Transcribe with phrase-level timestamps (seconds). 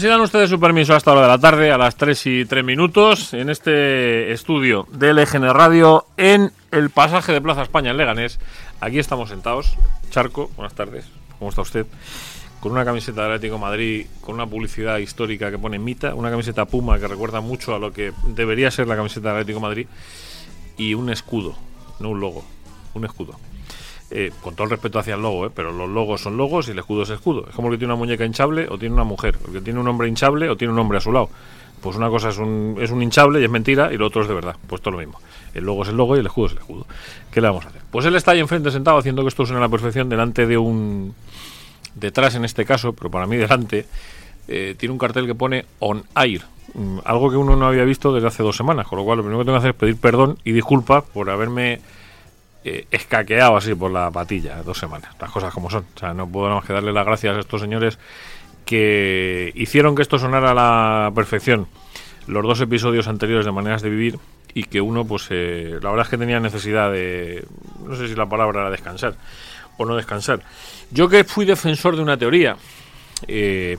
[0.00, 2.44] Bueno, pues dan ustedes su permiso hasta hora de la tarde, a las 3 y
[2.46, 7.98] 3 minutos, en este estudio de LGN Radio, en el pasaje de Plaza España en
[7.98, 8.38] Leganés.
[8.80, 9.76] Aquí estamos sentados.
[10.08, 11.04] Charco, buenas tardes.
[11.38, 11.86] ¿Cómo está usted?
[12.60, 16.30] Con una camiseta del Atlético de Madrid, con una publicidad histórica que pone Mita, una
[16.30, 19.66] camiseta Puma que recuerda mucho a lo que debería ser la camiseta del Atlético de
[19.68, 19.86] Madrid,
[20.78, 21.56] y un escudo,
[21.98, 22.42] no un logo,
[22.94, 23.38] un escudo.
[24.12, 26.72] Eh, con todo el respeto hacia el logo, eh, pero los logos son logos y
[26.72, 27.46] el escudo es escudo.
[27.48, 29.86] Es como que tiene una muñeca hinchable o tiene una mujer, el que tiene un
[29.86, 31.30] hombre hinchable o tiene un hombre a su lado.
[31.80, 34.28] Pues una cosa es un, es un hinchable y es mentira y lo otro es
[34.28, 34.56] de verdad.
[34.66, 35.20] Pues todo lo mismo.
[35.54, 36.86] El logo es el logo y el escudo es el escudo.
[37.30, 37.82] ¿Qué le vamos a hacer?
[37.88, 40.58] Pues él está ahí enfrente sentado haciendo que esto suene a la perfección delante de
[40.58, 41.14] un...
[41.94, 43.86] Detrás en este caso, pero para mí delante,
[44.48, 46.42] eh, tiene un cartel que pone On Air.
[46.74, 48.88] Mm, algo que uno no había visto desde hace dos semanas.
[48.88, 51.30] Con lo cual lo primero que tengo que hacer es pedir perdón y disculpas por
[51.30, 51.80] haberme
[52.64, 55.84] eh, escaqueado así por la patilla dos semanas, las cosas como son.
[55.94, 57.98] O sea, no puedo más que darle las gracias a estos señores
[58.64, 61.66] que hicieron que esto sonara a la perfección
[62.26, 64.18] los dos episodios anteriores de Maneras de Vivir
[64.54, 67.44] y que uno, pues, eh, la verdad es que tenía necesidad de,
[67.84, 69.14] no sé si la palabra era descansar
[69.76, 70.40] o no descansar.
[70.90, 72.56] Yo que fui defensor de una teoría,
[73.26, 73.78] eh,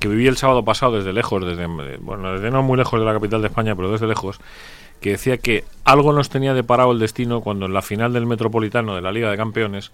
[0.00, 1.66] que viví el sábado pasado desde lejos, desde,
[1.98, 4.40] bueno, desde no muy lejos de la capital de España, pero desde lejos,
[5.02, 8.94] que decía que algo nos tenía deparado el destino cuando en la final del Metropolitano
[8.94, 9.90] de la Liga de Campeones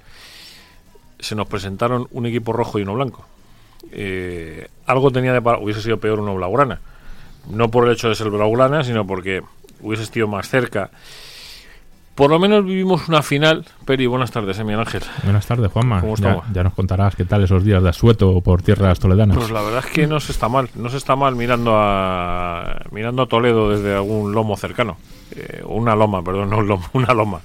[1.18, 3.26] se nos presentaron un equipo rojo y uno blanco.
[3.90, 6.80] Eh, algo tenía deparado, hubiese sido peor uno blaugrana.
[7.50, 9.42] No por el hecho de ser blaugrana, sino porque
[9.80, 10.90] hubiese sido más cerca
[12.18, 13.64] por lo menos vivimos una final.
[13.84, 15.02] Peri, buenas tardes, eh, Miguel Ángel.
[15.22, 16.00] Buenas tardes, Juanma.
[16.00, 19.36] ¿Cómo ya, ya, nos contarás qué tal esos días de asueto por tierras toledanas.
[19.36, 20.68] Pues la verdad es que no se está mal.
[20.74, 24.96] No se está mal mirando a mirando a Toledo desde algún lomo cercano.
[25.30, 27.40] Eh, una loma, perdón, no un lomo, una loma.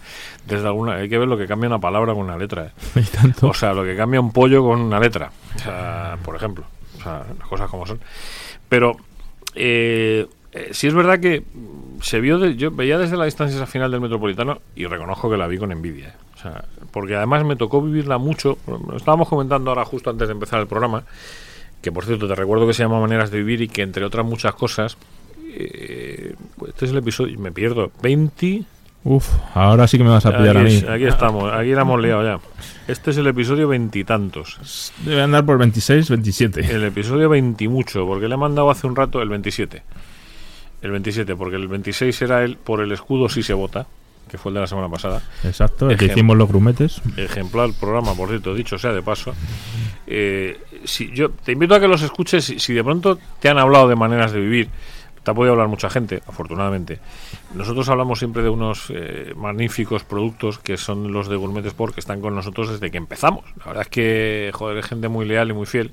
[0.47, 2.71] Desde alguna, hay que ver lo que cambia una palabra con una letra.
[2.95, 3.03] Eh.
[3.13, 3.49] tanto?
[3.49, 5.31] O sea, lo que cambia un pollo con una letra.
[5.55, 6.65] O sea, por ejemplo.
[6.97, 7.99] O sea, las cosas como son.
[8.67, 8.97] Pero
[9.53, 11.43] eh, eh, sí es verdad que
[12.01, 15.37] se vio, de, yo veía desde la distancia esa final del Metropolitano y reconozco que
[15.37, 16.09] la vi con envidia.
[16.09, 16.13] ¿eh?
[16.35, 18.57] O sea, porque además me tocó vivirla mucho.
[18.95, 21.03] Estábamos comentando ahora justo antes de empezar el programa,
[21.81, 24.25] que por cierto te recuerdo que se llama Maneras de Vivir y que entre otras
[24.25, 24.97] muchas cosas,
[25.47, 26.35] eh,
[26.67, 28.63] este es el episodio, me pierdo, 20...
[29.05, 30.87] Uf, ahora sí que me vas a pillar aquí a mí.
[30.87, 32.39] aquí estamos, aquí la hemos liado ya.
[32.87, 34.93] Este es el episodio veintitantos.
[35.03, 36.73] Debe andar por 26, 27.
[36.73, 39.83] El episodio 20 mucho, porque le he mandado hace un rato el 27.
[40.83, 43.87] El 27, porque el 26 era el por el escudo si se vota,
[44.29, 45.21] que fue el de la semana pasada.
[45.43, 47.01] Exacto, el que hicimos los grumetes.
[47.17, 49.33] Ejemplar programa, por cierto, dicho sea de paso.
[50.05, 52.43] Eh, si yo te invito a que los escuches.
[52.43, 54.69] Si, si de pronto te han hablado de maneras de vivir,
[55.23, 56.99] te ha podido hablar mucha gente, afortunadamente.
[57.53, 62.01] Nosotros hablamos siempre de unos eh, magníficos productos que son los de Gourmet Sport que
[62.01, 63.45] están con nosotros desde que empezamos.
[63.59, 65.91] La verdad es que, joder, es gente muy leal y muy fiel.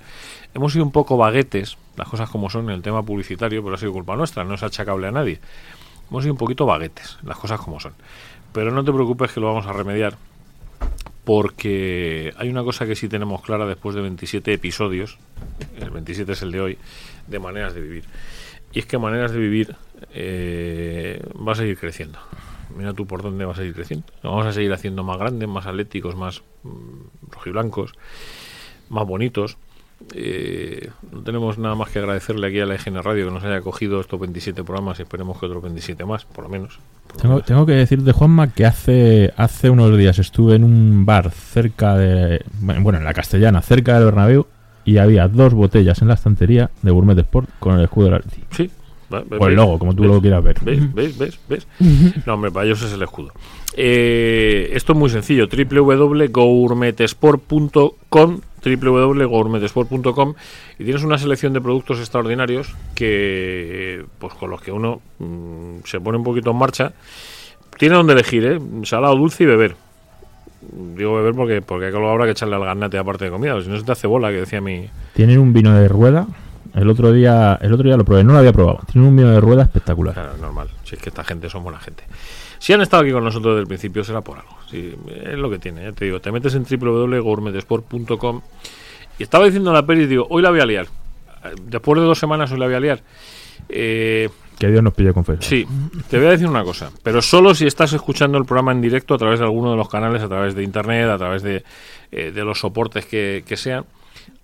[0.54, 3.78] Hemos sido un poco baguetes, las cosas como son en el tema publicitario, pero ha
[3.78, 5.40] sido culpa nuestra, no es achacable a nadie.
[6.10, 7.94] Hemos sido un poquito baguetes, las cosas como son.
[8.52, 10.16] Pero no te preocupes que lo vamos a remediar
[11.24, 15.18] porque hay una cosa que sí tenemos clara después de 27 episodios,
[15.78, 16.78] el 27 es el de hoy,
[17.28, 18.04] de maneras de vivir.
[18.72, 19.74] Y es que maneras de vivir
[20.14, 22.18] eh, va a seguir creciendo.
[22.76, 24.06] Mira tú por dónde va a seguir creciendo.
[24.22, 27.92] Lo vamos a seguir haciendo más grandes, más atléticos, más mm, rojiblancos,
[28.90, 29.56] más bonitos.
[30.14, 33.60] Eh, no tenemos nada más que agradecerle aquí a la EGN Radio que nos haya
[33.60, 36.78] cogido estos 27 programas y esperemos que otros 27 más, por lo menos.
[37.08, 37.46] Por Tengo, menos.
[37.46, 42.42] tengo que decirte, Juanma, que hace, hace unos días estuve en un bar cerca de.
[42.60, 44.46] Bueno, en la Castellana, cerca del Bernabéu,
[44.90, 48.42] y había dos botellas en la estantería de Gourmet Sport con el escudo del Atleti.
[48.50, 48.70] Sí.
[49.12, 50.56] va- ve- O el logo, como tú ves, lo quieras ver.
[50.62, 50.94] ¿Ves?
[50.94, 51.18] ¿Ves?
[51.18, 51.38] ¿Ves?
[51.48, 51.66] ¿Ves?
[52.26, 53.32] No, hombre, para ellos es el escudo.
[53.76, 55.46] Eh, esto es muy sencillo.
[55.48, 60.34] www.gourmetesport.com www.gourmetesport.com
[60.78, 65.98] y tienes una selección de productos extraordinarios que pues con los que uno mm, se
[66.00, 66.92] pone un poquito en marcha
[67.78, 68.58] tiene donde elegir ¿eh?
[68.82, 69.76] salado dulce y beber
[70.60, 73.68] digo beber porque porque hay que habrá que echarle al ganate aparte de comida si
[73.68, 76.26] no se te hace bola que decía mi Tienen un vino de rueda.
[76.74, 78.80] El otro día el otro día lo probé, no lo había probado.
[78.92, 80.14] Tienen un vino de rueda espectacular.
[80.14, 80.68] Claro, normal.
[80.84, 82.04] Si es que esta gente son buena gente.
[82.58, 84.56] Si han estado aquí con nosotros desde el principio será por algo.
[84.70, 86.20] Sí, es lo que tiene, ya te digo.
[86.20, 88.42] Te metes en www.gourmetesport.com
[89.18, 90.86] y estaba diciendo la peli, digo, hoy la voy a liar.
[91.64, 93.00] Después de dos semanas hoy la voy a liar.
[93.68, 94.28] Eh,
[94.60, 95.42] Que Dios nos pille confesar.
[95.42, 95.66] sí,
[96.10, 99.14] te voy a decir una cosa, pero solo si estás escuchando el programa en directo
[99.14, 101.64] a través de alguno de los canales, a través de internet, a través de,
[102.12, 103.86] eh, de los soportes que, que sean.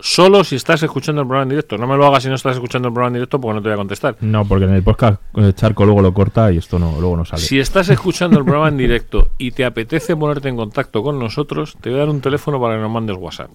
[0.00, 1.76] Solo si estás escuchando el programa en directo.
[1.78, 3.68] No me lo hagas si no estás escuchando el programa en directo porque no te
[3.68, 4.16] voy a contestar.
[4.20, 7.24] No, porque en el podcast eh, Charco luego lo corta y esto no luego no
[7.26, 7.42] sale.
[7.42, 11.76] Si estás escuchando el programa en directo y te apetece ponerte en contacto con nosotros,
[11.80, 13.50] te voy a dar un teléfono para que nos mandes WhatsApp.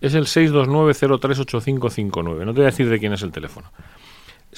[0.00, 2.44] es el 629-038559.
[2.44, 3.70] No te voy a decir de quién es el teléfono.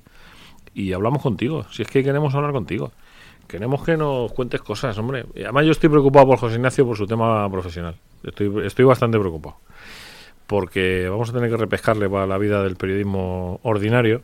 [0.73, 1.65] y hablamos contigo.
[1.71, 2.91] Si es que queremos hablar contigo.
[3.47, 5.25] Queremos que nos cuentes cosas, hombre.
[5.35, 7.95] además yo estoy preocupado por José Ignacio por su tema profesional.
[8.23, 9.57] Estoy, estoy bastante preocupado.
[10.47, 14.21] Porque vamos a tener que repescarle para la vida del periodismo ordinario.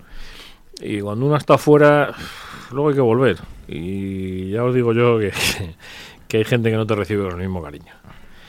[0.81, 2.13] Y cuando uno está afuera,
[2.71, 3.37] luego hay que volver.
[3.67, 5.31] Y ya os digo yo que,
[6.27, 7.93] que hay gente que no te recibe con el mismo cariño.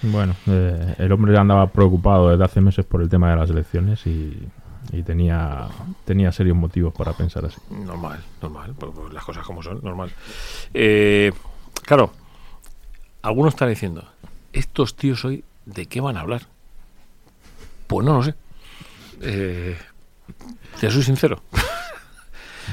[0.03, 4.07] Bueno, eh, el hombre andaba preocupado desde hace meses por el tema de las elecciones
[4.07, 4.49] y
[4.93, 5.69] y tenía,
[6.05, 7.61] tenía serios motivos para pensar así.
[7.71, 10.11] Normal, normal, pues, pues las cosas como son, normal.
[10.75, 11.33] Eh,
[11.83, 12.11] claro,
[13.23, 14.05] algunos están diciendo,
[14.53, 16.43] estos tíos hoy, ¿de qué van a hablar?
[17.87, 18.35] Pues no lo sé.
[19.21, 19.77] Eh,
[20.81, 21.43] te soy sincero.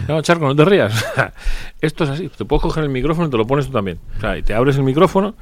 [0.08, 1.06] No, Charco, no te rías.
[1.82, 2.30] Esto es así.
[2.30, 4.00] Te puedes coger el micrófono y te lo pones tú también.
[4.18, 5.36] O sea, y te abres el micrófono.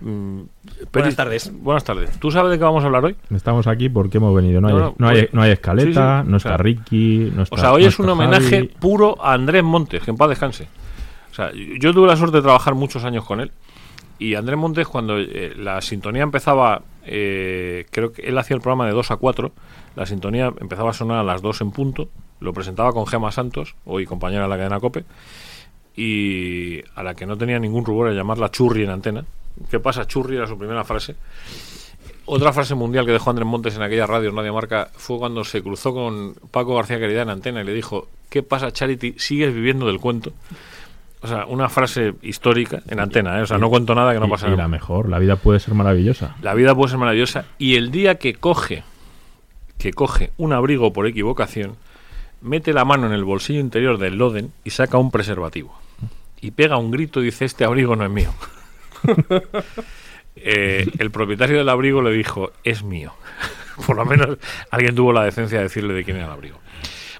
[0.00, 0.42] Mm,
[0.92, 1.52] buenas tardes.
[1.52, 2.18] Buenas tardes.
[2.18, 3.16] ¿Tú sabes de qué vamos a hablar hoy?
[3.34, 4.60] Estamos aquí porque hemos venido.
[4.60, 7.72] No, hay, no, hay, pues, no hay, escaleta, no está Ricky, no está, O sea,
[7.72, 10.68] hoy es un homenaje puro a Andrés Montes, que en paz descanse.
[11.30, 13.52] O sea, yo tuve la suerte de trabajar muchos años con él.
[14.18, 18.86] Y Andrés Montes, cuando eh, la sintonía empezaba, eh, creo que él hacía el programa
[18.86, 19.52] de 2 a 4,
[19.94, 22.08] la sintonía empezaba a sonar a las 2 en punto,
[22.40, 25.04] lo presentaba con Gema Santos, hoy compañera de la cadena COPE,
[25.96, 29.24] y a la que no tenía ningún rubor de llamarla Churri en antena.
[29.70, 30.36] ¿Qué pasa, Churri?
[30.36, 31.16] Era su primera frase.
[32.26, 35.62] Otra frase mundial que dejó Andrés Montes en aquella radio Radio Marca fue cuando se
[35.62, 39.14] cruzó con Paco García Querida en antena y le dijo, ¿qué pasa, Charity?
[39.16, 40.32] ¿Sigues viviendo del cuento?
[41.26, 43.42] O sea, una frase histórica en antena, ¿eh?
[43.42, 44.56] o sea, no cuento nada que no pase nada.
[44.58, 46.36] La mejor, la vida puede ser maravillosa.
[46.40, 48.84] La vida puede ser maravillosa y el día que coge,
[49.76, 51.72] que coge un abrigo por equivocación,
[52.42, 55.76] mete la mano en el bolsillo interior del Loden y saca un preservativo.
[56.40, 58.32] Y pega un grito y dice, este abrigo no es mío.
[60.38, 63.14] Eh, el propietario del abrigo le dijo, es mío.
[63.86, 64.36] Por lo menos
[64.70, 66.58] alguien tuvo la decencia de decirle de quién era el abrigo.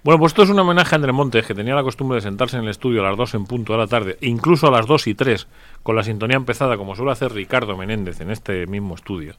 [0.06, 2.56] Bueno, pues esto es un homenaje a Andrés Montes, que tenía la costumbre de sentarse
[2.56, 5.08] en el estudio a las 2 en punto de la tarde, incluso a las 2
[5.08, 5.48] y 3,
[5.82, 9.34] con la sintonía empezada, como suele hacer Ricardo Menéndez en este mismo estudio.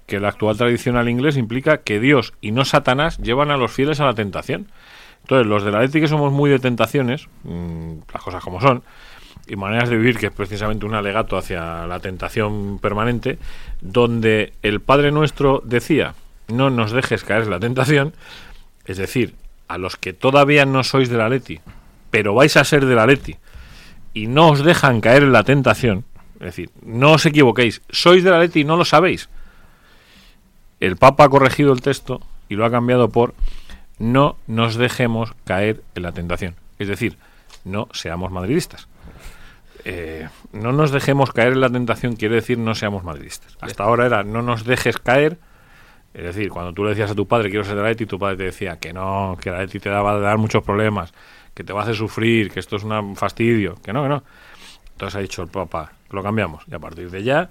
[0.09, 3.71] que la actual tradición al inglés implica que Dios y no Satanás llevan a los
[3.71, 4.67] fieles a la tentación.
[5.21, 8.81] Entonces, los de la ética somos muy de tentaciones, mm, las cosas como son,
[9.47, 13.37] y maneras de vivir, que es precisamente un alegato hacia la tentación permanente,
[13.81, 16.15] donde el Padre Nuestro decía,
[16.47, 18.13] no nos dejes caer en la tentación,
[18.85, 19.35] es decir,
[19.67, 21.59] a los que todavía no sois de la Leti,
[22.09, 23.37] pero vais a ser de la Leti,
[24.15, 26.05] y no os dejan caer en la tentación,
[26.39, 29.29] es decir, no os equivoquéis, sois de la Leti y no lo sabéis.
[30.79, 33.33] El Papa ha corregido el texto y lo ha cambiado por
[33.97, 36.55] no nos dejemos caer en la tentación.
[36.79, 37.17] Es decir,
[37.65, 38.87] no seamos madridistas.
[39.85, 43.57] Eh, no nos dejemos caer en la tentación quiere decir no seamos madridistas.
[43.61, 45.37] Hasta ahora era no nos dejes caer.
[46.13, 48.17] Es decir, cuando tú le decías a tu padre quiero ser de la ETI, tu
[48.17, 51.13] padre te decía que no, que la ETI te va a dar muchos problemas,
[51.53, 54.23] que te va a hacer sufrir, que esto es un fastidio, que no, que no.
[54.93, 56.63] Entonces ha dicho el papá, lo cambiamos.
[56.67, 57.49] Y a partir de ya,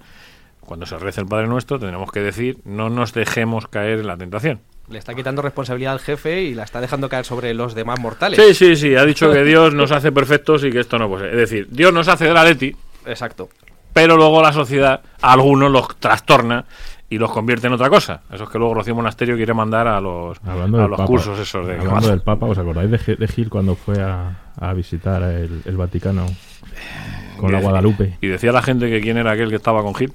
[0.69, 4.17] cuando se reza el Padre Nuestro, tendremos que decir no nos dejemos caer en la
[4.17, 4.59] tentación.
[4.87, 8.39] Le está quitando responsabilidad al jefe y la está dejando caer sobre los demás mortales.
[8.39, 8.95] Sí, sí, sí.
[8.95, 11.91] Ha dicho que Dios nos hace perfectos y que esto no puede Es decir, Dios
[11.91, 12.75] nos hace de la Leti.
[13.07, 13.49] Exacto.
[13.93, 16.65] Pero luego la sociedad, a algunos los trastorna
[17.09, 18.21] y los convierte en otra cosa.
[18.31, 21.79] Eso es que luego Rocío Monasterio quiere mandar a los, a los cursos esos de
[21.79, 26.27] Hablando del Papa, ¿os acordáis de, Gil cuando fue a, visitar el, Vaticano
[27.37, 28.19] con la Guadalupe?
[28.21, 30.13] Y decía la gente que quién era aquel que estaba con Gil.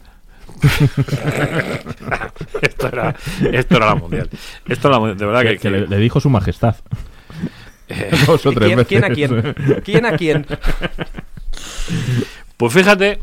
[2.63, 3.15] esto, era,
[3.53, 4.29] esto era la mundial.
[4.69, 6.77] Esto era de verdad que, le, dijo su majestad.
[7.89, 8.11] Eh,
[8.89, 9.55] ¿Quién, a quién?
[9.85, 10.47] ¿Quién a quién?
[12.57, 13.19] Pues fíjate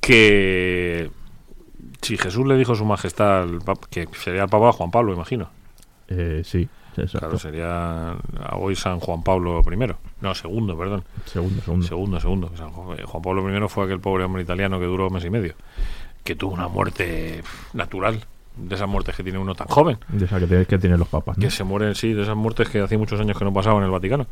[0.00, 1.10] que
[2.00, 3.48] si Jesús le dijo su majestad
[3.90, 5.50] que sería el Papa Juan Pablo, imagino.
[6.08, 6.68] Eh, sí.
[7.10, 8.16] Claro, sería
[8.52, 9.94] hoy San Juan Pablo I.
[10.20, 11.04] No, segundo, perdón.
[11.24, 11.86] Segundo, segundo.
[11.86, 12.50] Segundo, segundo.
[13.04, 15.54] Juan Pablo I fue aquel pobre hombre italiano que duró un mes y medio
[16.24, 17.42] que tuvo una muerte
[17.74, 18.24] natural,
[18.56, 19.98] de esas muertes que tiene uno tan joven.
[20.08, 21.36] De esas que, que tienen los papas.
[21.36, 23.84] Que se mueren, sí, de esas muertes que hace muchos años que no pasaban en
[23.84, 24.26] el Vaticano.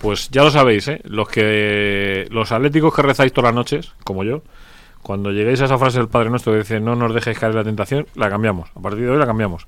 [0.00, 1.00] Pues ya lo sabéis, ¿eh?
[1.04, 4.42] Los, que, los atléticos que rezáis todas las noches, como yo,
[5.02, 7.58] cuando lleguéis a esa frase del Padre Nuestro que dice no nos dejéis caer en
[7.58, 8.70] la tentación, la cambiamos.
[8.74, 9.66] A partir de hoy la cambiamos.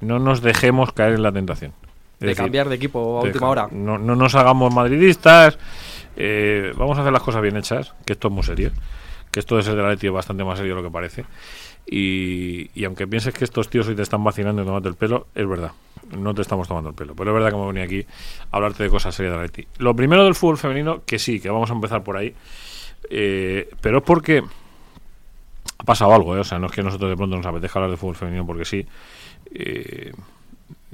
[0.00, 1.72] No nos dejemos caer en la tentación.
[2.20, 3.68] de cambiar de equipo a última hora.
[3.72, 5.58] No, no nos hagamos madridistas.
[6.16, 8.70] Eh, vamos a hacer las cosas bien hechas, que esto es muy serio
[9.38, 11.24] esto de ser de la Leti es bastante más serio de lo que parece.
[11.90, 15.48] Y, aunque pienses que estos tíos hoy te están vacilando y tomando el pelo, es
[15.48, 15.72] verdad.
[16.16, 17.14] No te estamos tomando el pelo.
[17.14, 18.06] Pero es verdad que me venía aquí
[18.50, 19.66] a hablarte de cosas serias de la Leti.
[19.78, 22.34] Lo primero del fútbol femenino, que sí, que vamos a empezar por ahí.
[23.10, 24.42] Eh, pero es porque
[25.78, 26.40] ha pasado algo, ¿eh?
[26.40, 28.64] O sea, no es que nosotros de pronto nos apetezca hablar de fútbol femenino porque
[28.64, 28.86] sí.
[29.54, 30.12] Eh,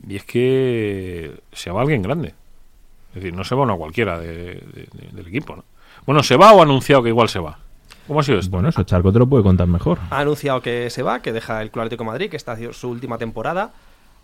[0.06, 2.34] y es que se va alguien grande.
[3.08, 5.64] Es decir, no se va uno cualquiera del equipo, ¿no?
[6.06, 7.58] Bueno, se va o ha anunciado que igual se va.
[8.06, 8.50] ¿Cómo ha sido esto?
[8.50, 9.98] Bueno, eso Charco te lo puede contar mejor.
[10.10, 12.90] Ha anunciado que se va, que deja el Club Atlético Madrid, que está haciendo su
[12.90, 13.72] última temporada.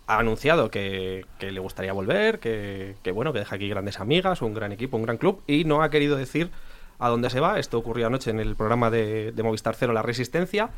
[0.07, 4.71] Ha anunciado que, le gustaría volver, que, bueno, que deja aquí grandes amigas, un gran
[4.71, 6.51] equipo, un gran club, y no ha querido decir
[6.99, 7.59] a dónde se va.
[7.59, 10.69] Esto ocurrió anoche en el programa de, de Movistar Cero, La Resistencia,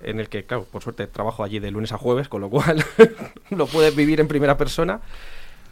[0.00, 2.84] en el que, claro, por suerte trabajo allí de lunes a jueves, con lo cual
[3.50, 5.00] lo puedes vivir en primera persona.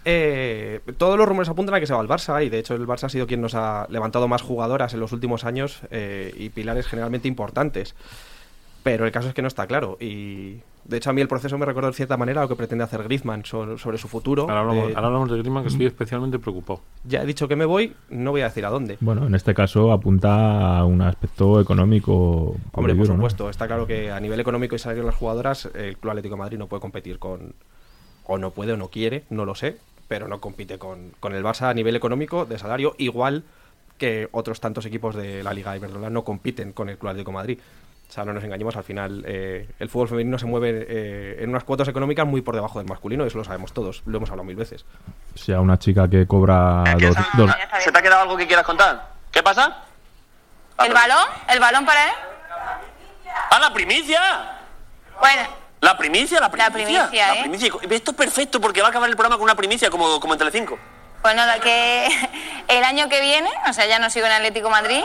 [0.08, 2.86] Eh, todos los rumores apuntan a que se va al Barça y de hecho el
[2.86, 6.48] Barça ha sido quien nos ha levantado más jugadoras en los últimos años eh, y
[6.50, 7.96] pilares generalmente importantes.
[8.84, 11.58] Pero el caso es que no está claro y de hecho a mí el proceso
[11.58, 14.42] me recuerda de cierta manera lo que pretende hacer Griezmann sobre, su futuro.
[14.42, 16.82] Ahora hablamos, de, Griezmann que estoy especialmente preocupado.
[17.02, 18.98] Ya he dicho que me voy, no voy a decir a dónde.
[19.00, 22.54] Bueno, en este caso apunta a un aspecto económico.
[22.70, 25.96] Hombre, por supuesto, está claro que a nivel económico y salario de las jugadoras el
[25.98, 27.54] Club Atlético de Madrid no puede competir con
[28.28, 31.70] o no puede o no quiere, no lo sé, pero no compite con, el Barça
[31.70, 33.44] a nivel económico de salario, igual
[33.98, 37.58] que otros tantos equipos de la Liga Iberdrola no compiten con el Club Atlético Madrid.
[38.08, 41.50] O sea, no nos engañemos, al final eh, el fútbol femenino se mueve eh, en
[41.50, 44.46] unas cuotas económicas muy por debajo del masculino, eso lo sabemos todos, lo hemos hablado
[44.46, 44.84] mil veces.
[45.34, 46.84] O sea, una chica que cobra
[47.34, 49.10] dos, ¿Se te ha quedado algo que quieras contar?
[49.32, 49.82] ¿Qué pasa?
[50.84, 51.26] ¿El balón?
[51.48, 52.14] ¿El balón para él?
[53.50, 54.20] ¡Ah, la primicia!
[55.18, 55.42] Bueno,
[55.80, 56.73] La primicia, la primicia.
[56.73, 57.40] primicia, La ¿eh?
[57.42, 57.73] primicia.
[57.90, 60.38] Esto es perfecto porque va a acabar el programa con una primicia como, como en
[60.38, 60.78] Telecinco.
[61.23, 62.09] pues nada, que
[62.68, 65.04] el año que viene, o sea, ya no sigo en Atlético Madrid,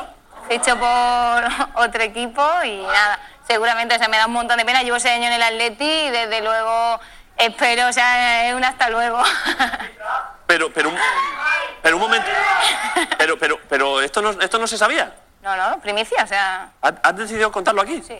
[0.49, 1.43] ficho por
[1.85, 4.81] otro equipo y nada, seguramente, o sea, me da un montón de pena.
[4.81, 6.99] Llevo ese año en el Atleti y desde luego
[7.37, 9.21] espero, o sea, es un hasta luego.
[10.47, 10.95] Pero, pero, un,
[11.81, 12.27] pero un momento.
[13.17, 15.13] Pero, pero, pero esto no, esto no se sabía.
[15.41, 18.03] No, no, primicia, o sea, ¿Has, has decidido contarlo aquí?
[18.05, 18.17] sí.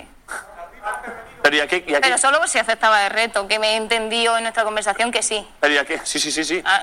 [1.52, 1.84] Pero ¿y a qué?
[1.86, 4.64] y a qué- Pero solo si aceptaba el reto, que me he entendido en nuestra
[4.64, 5.46] conversación que sí.
[5.60, 6.00] pero ¿y a qué?
[6.06, 6.62] Sí, sí, sí, sí.
[6.64, 6.82] Ah.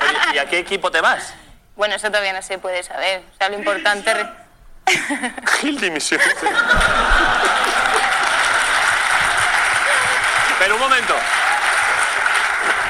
[0.00, 1.34] Pero, ¿Y a qué equipo te vas?
[1.76, 3.22] Bueno, eso todavía no se puede saber.
[3.34, 4.96] O sea, lo importante es...
[5.60, 6.18] Gil dimisión.
[10.58, 11.14] Pero un momento.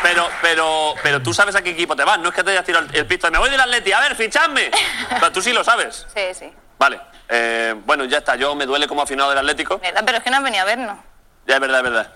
[0.04, 2.64] Pero, pero, pero tú sabes a qué equipo te vas, no es que te hayas
[2.64, 3.28] tirado el, el pisto.
[3.32, 4.70] Me voy del Atleti, a ver, fichadme.
[5.10, 6.06] Pero tú sí lo sabes.
[6.14, 6.52] Sí, sí.
[6.78, 7.00] Vale.
[7.28, 8.36] Eh, bueno, ya está.
[8.36, 9.80] Yo me duele como aficionado del Atlético.
[9.80, 10.98] Pero es que no has venido a vernos.
[11.48, 12.08] Ya es verdad, es verdad.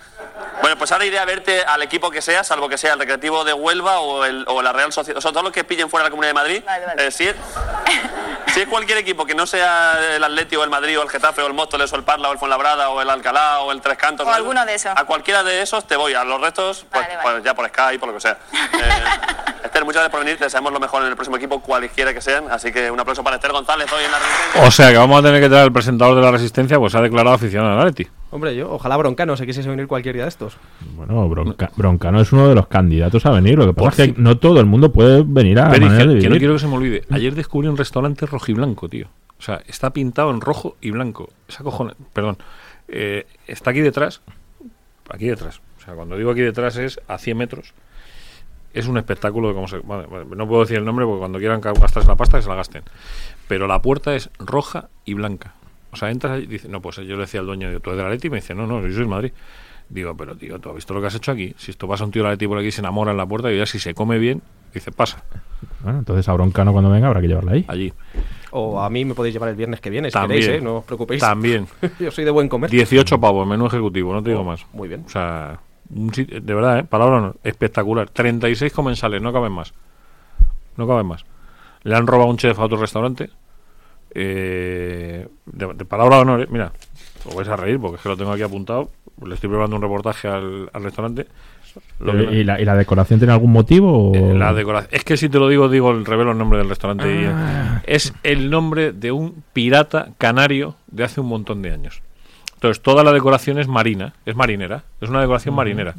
[0.61, 3.45] Bueno, pues ahora iré a verte al equipo que sea, salvo que sea el Recreativo
[3.45, 5.19] de Huelva o, el, o la Real Sociedad.
[5.19, 6.63] O sea, todos los que pillen fuera de la Comunidad de Madrid.
[6.65, 7.07] Vale, vale.
[7.07, 7.35] eh, si, es,
[8.55, 11.41] si es cualquier equipo que no sea el Atleti o el Madrid o el Getafe
[11.43, 13.97] o el Móstoles o el Parla o el Fuenlabrada o el Alcalá o el Tres
[13.97, 14.27] Cantos.
[14.27, 14.93] O alguno de esos.
[14.95, 16.13] A cualquiera de esos te voy.
[16.15, 17.31] A los restos, pues, Vale, vale.
[17.33, 18.37] pues ya por Skype o lo que sea.
[18.53, 19.05] Eh,
[19.65, 20.37] Esther, muchas gracias por venir.
[20.39, 22.51] Te deseamos lo mejor en el próximo equipo, cualquiera que sean.
[22.51, 24.63] Así que un aplauso para Esther González hoy en la Resistencia.
[24.63, 26.99] O sea que vamos a tener que traer al presentador de la Resistencia, pues se
[26.99, 28.11] ha declarado aficionado al Atleti.
[28.33, 30.57] Hombre, yo, ojalá Broncano se quisiese venir cualquier día de estos.
[30.97, 33.57] Bueno, Bronca- Broncano es uno de los candidatos a venir.
[33.59, 35.93] Lo que pasa Por es que no todo el mundo puede venir a Pero que,
[36.07, 37.03] de que no quiero que se me olvide.
[37.11, 39.09] Ayer descubrí un restaurante rojiblanco, tío.
[39.39, 41.29] O sea, está pintado en rojo y blanco.
[41.49, 42.39] Esa cojona, perdón.
[42.89, 44.23] Eh, está aquí detrás.
[45.11, 45.61] Aquí detrás.
[45.79, 47.75] O sea, cuando digo aquí detrás es a 100 metros.
[48.73, 49.79] Es un espectáculo de cómo se.
[49.81, 52.49] vale, vale, no puedo decir el nombre porque cuando quieran gastarse la pasta que se
[52.49, 52.83] la gasten.
[53.47, 55.53] Pero la puerta es roja y blanca.
[55.93, 58.03] O sea, entras y dice, no, pues yo le decía al dueño, ¿tú eres de
[58.05, 58.29] la Leti?
[58.29, 59.33] Y me dice, no, no, yo soy del Madrid.
[59.89, 61.55] Digo, pero tío, ¿tú has visto lo que has hecho aquí?
[61.59, 63.27] Si esto pasa un tío de la Leti por aquí y se enamora en la
[63.27, 64.41] puerta y ya si se come bien,
[64.73, 65.23] dice, pasa,
[65.81, 67.65] Bueno, entonces a Broncano cuando venga habrá que llevarla ahí.
[67.69, 67.93] allí.
[68.53, 70.41] O a mí me podéis llevar el viernes que viene, si También.
[70.41, 70.65] queréis, ¿eh?
[70.65, 71.21] No os preocupéis.
[71.21, 71.67] También.
[72.01, 72.71] Yo soy de buen comer.
[72.71, 74.65] 18 pavos, menú ejecutivo, no te digo Oh, más.
[74.73, 75.03] muy bien.
[75.07, 75.59] O sea,
[75.95, 76.85] un sitio- de verdad, ¿eh?
[76.85, 78.09] palabra no, espectacular.
[78.09, 79.75] 36 comensales, no caben más.
[80.79, 81.25] No caben más.
[81.83, 83.29] Le han robado un chef a otro restaurante.
[84.15, 86.47] Eh, de, de palabra de honor, ¿eh?
[86.51, 86.73] mira,
[87.25, 88.91] os vais a reír porque es que lo tengo aquí apuntado.
[89.25, 91.27] Le estoy preparando un reportaje al, al restaurante.
[92.01, 94.11] Lo ¿Y, la, y la decoración tiene algún motivo?
[94.11, 94.91] o- eh, la decoración.
[94.93, 97.07] Es que si te lo digo, digo, el revelo el nombre del restaurante.
[97.09, 97.83] y, eh, Ah.
[97.87, 102.03] es el nombre de un pirata canario de hace un montón de años.
[102.55, 105.95] Entonces, toda la decoración es marina, es marinera, es una decoración marinera.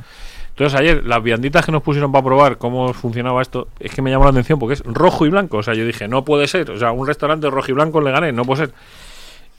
[0.54, 4.12] Entonces, ayer, las vianditas que nos pusieron para probar cómo funcionaba esto, es que me
[4.12, 5.58] llamó la atención porque es rojo y blanco.
[5.58, 6.70] O sea, yo dije, no puede ser.
[6.70, 8.76] O sea, un restaurante rojo y blanco le gané, no puede ser.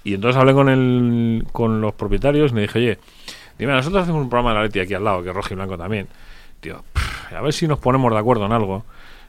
[0.04, 2.98] Y entonces hablé con el, con los propietarios y me dije, oye,
[3.59, 5.57] dime, nosotros hacemos un programa de la Leti aquí al lado, que es rojo y
[5.57, 6.07] blanco también.
[6.61, 8.85] Pff, a ver si nos ponemos de acuerdo en algo.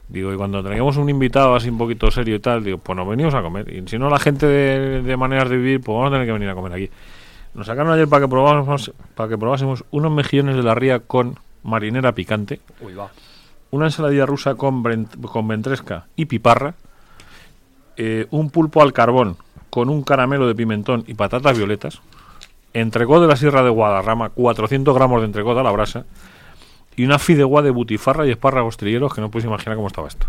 [0.08, 3.08] Digo, y cuando traigamos un invitado así un poquito serio y tal, digo, pues nos
[3.08, 3.68] venimos a comer.
[3.74, 6.32] Y si no, la gente de, de maneras de vivir, pues vamos a tener que
[6.32, 6.90] venir a comer aquí.
[7.54, 11.40] Nos sacaron ayer para que probásemos, para que probásemos unos mejillones de la ría con
[11.66, 13.10] marinera picante, Uy, va.
[13.70, 16.74] una ensaladilla rusa con, con ventresca y piparra,
[17.96, 19.36] eh, un pulpo al carbón
[19.70, 22.00] con un caramelo de pimentón y patatas violetas,
[22.72, 26.04] entrecot de la Sierra de Guadarrama, 400 gramos de entrecot a la brasa,
[26.96, 30.26] y una fideuá de butifarra y espárragos trilleros que no puedes imaginar cómo estaba esto.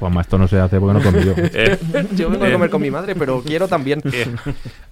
[0.00, 1.34] Juanma, esto no se hace porque no comí yo.
[1.36, 1.78] Eh,
[2.16, 4.00] Yo vengo a eh, comer con mi madre, pero quiero también.
[4.12, 4.26] eh,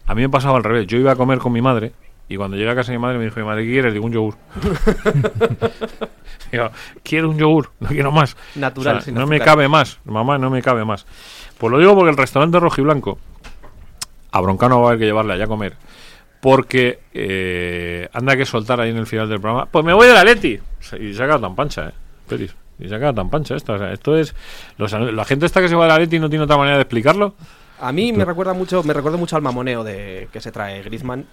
[0.06, 0.86] a mí me pasaba al revés.
[0.86, 1.92] Yo iba a comer con mi madre
[2.28, 3.92] y cuando llegué a casa de mi madre me dijo, mi madre, ¿qué quieres?
[3.94, 4.34] Digo, un yogur.
[6.52, 6.70] Digo,
[7.02, 8.36] quiero un yogur, no quiero más.
[8.54, 11.06] Natural, O sea, sin no me cabe más, mamá, no me cabe más.
[11.58, 13.18] Pues lo digo porque el restaurante rojo y blanco,
[14.30, 15.76] a Broncano va a haber que llevarle allá a comer.
[16.40, 19.66] Porque eh, anda que soltar ahí en el final del programa.
[19.66, 20.58] Pues me voy de la Leti.
[21.00, 21.92] Y se ha quedado tan pancha, ¿eh?
[22.28, 22.54] Peris.
[22.78, 23.72] Y se ha quedado tan pancha esto.
[23.72, 24.36] O sea, esto es.
[24.76, 26.82] los la gente esta que se va de la Leti no tiene otra manera de
[26.82, 27.34] explicarlo.
[27.80, 31.26] A mí me recuerda mucho, me recuerda mucho al mamoneo de que se trae Griezmann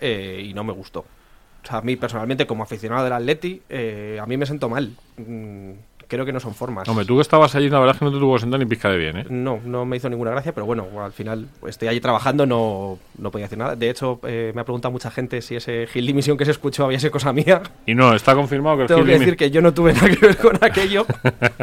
[0.00, 1.00] eh, y no me gustó.
[1.00, 4.90] O sea, a mí personalmente, como aficionado del Atleti, eh, a mí me siento mal.
[5.16, 5.70] Mm,
[6.06, 6.86] creo que no son formas.
[6.86, 8.66] Hombre, tú que estabas allí, la verdad es que no te tuvo que sentar ni
[8.66, 9.26] pizca de bien, ¿eh?
[9.30, 13.30] No, no me hizo ninguna gracia, pero bueno, al final estoy allí trabajando, no, no
[13.30, 13.76] podía decir nada.
[13.76, 16.84] De hecho, eh, me ha preguntado mucha gente si ese Gil dimisión que se escuchó
[16.84, 17.62] había sido cosa mía.
[17.86, 20.08] Y no, está confirmado que el Tengo Gil que decir que yo no tuve nada
[20.10, 21.06] que ver con aquello.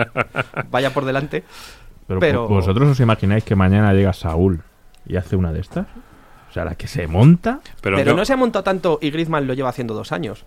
[0.72, 1.44] Vaya por delante.
[2.08, 4.62] Pero, Pero- ¿vosotros os imagináis que mañana llega Saúl
[5.06, 5.86] y hace una de estas?
[6.52, 7.62] O sea, la que se monta.
[7.82, 10.44] Pero, Pero, yo- no se ha montado tanto y Griezmann lo lleva haciendo dos años.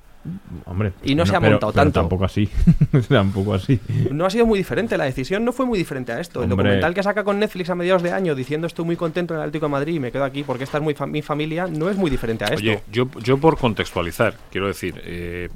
[0.67, 2.01] Hombre, Y no se ha pero- montado pero tanto.
[2.01, 2.49] Tampoco así.
[3.09, 3.81] tampoco así.
[4.11, 6.43] No ha sido muy diferente, la decisión no fue muy diferente a esto.
[6.43, 9.39] El documental que saca con Netflix a mediados de año diciendo estoy muy contento en
[9.41, 11.67] el Atlético de Madrid y me quedo aquí porque esta es muy fa- mi familia,
[11.67, 12.59] no es muy diferente a esto.
[12.59, 15.49] Oye, yo, yo por contextualizar, quiero decir, eh,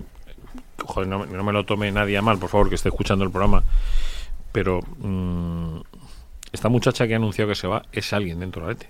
[0.83, 3.25] joder, no, me- no me lo tome nadie a mal, por favor, que esté escuchando
[3.25, 3.63] el programa,
[4.53, 5.81] pero mm,
[6.53, 8.87] esta muchacha que ha anunciado que se va es alguien dentro de la Leti.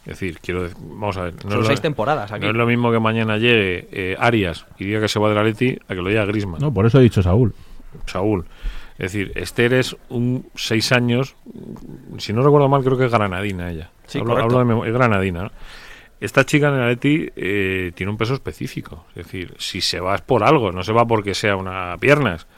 [0.00, 1.34] Es decir, quiero decir, vamos a ver.
[1.44, 2.44] No Son es seis lo, temporadas aquí.
[2.44, 5.34] no es lo mismo que mañana llegue eh, Arias y diga que se va de
[5.34, 6.60] la Leti a que lo diga Grisman.
[6.60, 7.54] No, por eso he dicho Saúl.
[8.06, 8.46] Saúl.
[8.98, 11.36] Es decir, Esther es un seis años,
[12.16, 13.90] si no recuerdo mal, creo que es granadina ella.
[14.06, 15.44] Sí, hablo, de es granadina.
[15.44, 15.50] ¿no?
[16.20, 19.04] Esta chica en el Atleti eh, tiene un peso específico.
[19.10, 22.48] Es decir, si se va es por algo, no se va porque sea una piernas.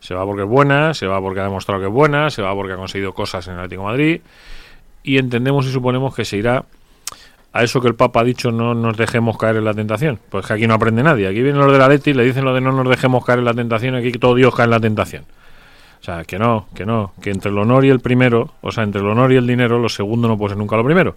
[0.00, 2.54] Se va porque es buena, se va porque ha demostrado que es buena, se va
[2.54, 4.20] porque ha conseguido cosas en el Atlético de Madrid.
[5.02, 6.64] Y entendemos y suponemos que se irá
[7.52, 10.18] a eso que el Papa ha dicho, no nos dejemos caer en la tentación.
[10.30, 11.26] Pues que aquí no aprende nadie.
[11.26, 13.40] Aquí vienen los de la Leti y le dicen lo de no nos dejemos caer
[13.40, 15.24] en la tentación, aquí todo Dios cae en la tentación.
[16.00, 18.84] O sea, que no, que no, que entre el honor y el primero, o sea,
[18.84, 21.14] entre el honor y el dinero, lo segundo no puede ser nunca lo primero.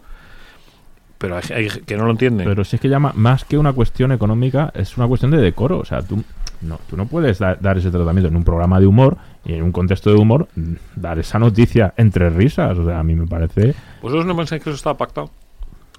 [1.17, 2.46] Pero hay, hay que no lo entienden.
[2.48, 5.80] Pero si es que llama más que una cuestión económica, es una cuestión de decoro.
[5.80, 6.22] O sea, tú
[6.62, 9.15] no, tú no puedes da- dar ese tratamiento en un programa de humor
[9.46, 12.78] y en un contexto de humor mm, dar esa noticia entre risas.
[12.78, 13.74] O sea, a mí me parece.
[14.02, 15.30] ¿Vosotros no pensáis que eso estaba pactado?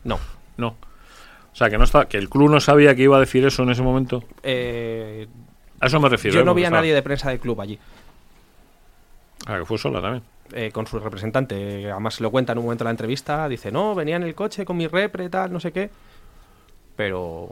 [0.05, 0.19] No.
[0.57, 0.69] No.
[0.69, 3.63] O sea, que no está, que el club no sabía que iba a decir eso
[3.63, 4.25] en ese momento.
[4.43, 5.27] Eh,
[5.81, 6.35] A eso me refiero.
[6.35, 6.45] yo ¿eh?
[6.45, 7.79] no vi a nadie de prensa del club allí.
[9.47, 10.23] Ah, que fue sola también.
[10.53, 11.91] eh, con su representante.
[11.91, 13.49] Además, lo cuenta en un momento en la entrevista.
[13.49, 15.91] Dice, no, venía en el coche con mi repre, tal, no sé qué.
[16.97, 17.51] Pero.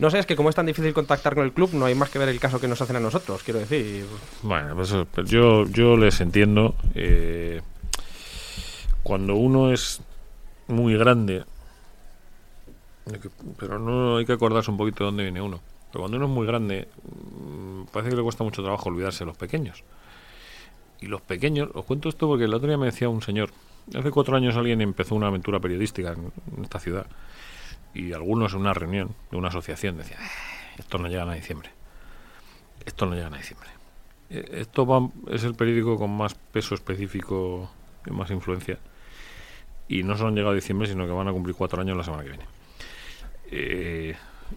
[0.00, 2.10] No sé, es que como es tan difícil contactar con el club, no hay más
[2.10, 4.06] que ver el caso que nos hacen a nosotros, quiero decir.
[4.42, 6.74] Bueno, pues, eh, pues yo, yo les entiendo.
[6.94, 7.60] eh,
[9.02, 10.00] cuando uno es
[10.68, 11.44] muy grande,
[13.58, 15.60] pero no hay que acordarse un poquito de dónde viene uno.
[15.90, 19.26] Pero cuando uno es muy grande, mm, parece que le cuesta mucho trabajo olvidarse de
[19.26, 19.84] los pequeños.
[21.00, 23.50] Y los pequeños, os cuento esto porque el otro día me decía un señor,
[23.94, 26.32] hace cuatro años alguien empezó una aventura periodística en,
[26.64, 27.06] esta ciudad
[27.92, 30.26] y algunos en una reunión de una asociación decían, "Eh,
[30.78, 31.70] esto no llegan a diciembre,
[32.86, 33.68] esto no llegan a diciembre.
[34.30, 37.70] Eh, Esto va- es el periódico con más peso específico
[38.06, 38.78] y más influencia.
[39.88, 42.04] Y no solo han llegado a diciembre, sino que van a cumplir cuatro años la
[42.04, 42.44] semana que viene.
[43.50, 44.14] Eh,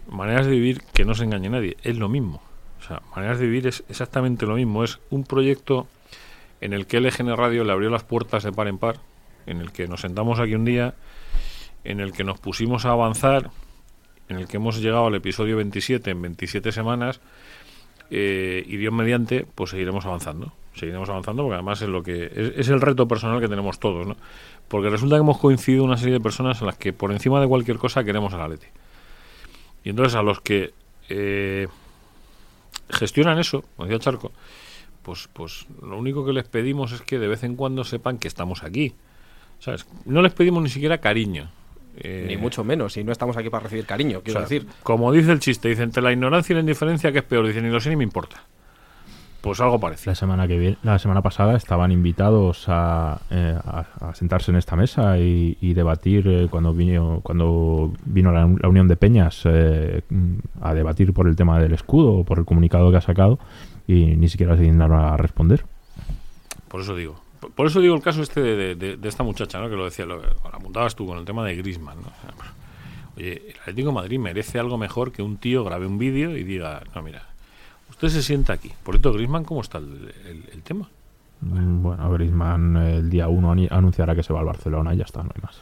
[0.08, 1.76] maneras de vivir que no se engañe nadie.
[1.82, 2.42] Es lo mismo.
[2.80, 4.84] O sea, maneras de vivir es exactamente lo mismo.
[4.84, 5.86] Es un proyecto
[6.60, 8.96] en el que LGN Radio le abrió las puertas de par en par,
[9.46, 10.94] en el que nos sentamos aquí un día,
[11.84, 13.50] en el que nos pusimos a avanzar,
[14.28, 17.20] en el que hemos llegado al episodio 27 en 27 semanas
[18.10, 20.52] eh, y Dios mediante, pues seguiremos avanzando.
[20.78, 24.06] Seguiremos avanzando porque además es lo que es, es el reto personal que tenemos todos,
[24.06, 24.16] ¿no?
[24.68, 27.48] Porque resulta que hemos coincidido una serie de personas a las que por encima de
[27.48, 28.66] cualquier cosa queremos al Atleti.
[29.84, 30.72] Y entonces a los que
[31.08, 31.68] eh,
[32.90, 34.32] gestionan eso, como decía Charco,
[35.02, 38.28] pues, pues lo único que les pedimos es que de vez en cuando sepan que
[38.28, 38.94] estamos aquí.
[39.58, 39.86] ¿Sabes?
[40.04, 41.50] No les pedimos ni siquiera cariño.
[41.96, 44.68] Eh, Ni mucho menos, y no estamos aquí para recibir cariño, o quiero sea, decir.
[44.84, 47.46] Como dice el chiste, dice entre la ignorancia y la indiferencia, que es peor?
[47.46, 48.44] Dicen, ni lo sé ni me importa.
[49.40, 50.10] Pues algo parecido.
[50.10, 54.56] La semana que viene, la semana pasada estaban invitados a, eh, a- a sentarse en
[54.56, 59.42] esta mesa y, y debatir eh, cuando vino cuando vino la, la Unión de Peñas
[59.44, 60.02] eh,
[60.60, 63.38] a debatir por el tema del escudo o por el comunicado que ha sacado
[63.86, 65.64] y ni siquiera se dignaron a responder.
[66.68, 67.20] Por eso digo.
[67.40, 69.70] Por- Por eso digo el caso este de, de- de- de esta muchacha, ¿no?
[69.70, 71.96] Que lo decía, lo, lo apuntabas tú con el tema de Grisman,
[73.16, 76.42] Oye, el Atlético de Madrid merece algo mejor que un tío grabe un vídeo y
[76.44, 77.22] diga, no, mira,
[77.98, 78.72] usted se sienta aquí.
[78.82, 80.88] Por cierto, Grisman, ¿cómo está el, el- el tema?
[81.40, 85.22] Mm, Bueno, Griezmann el día 1 anunciará que se va al Barcelona y ya está,
[85.22, 85.60] no hay más.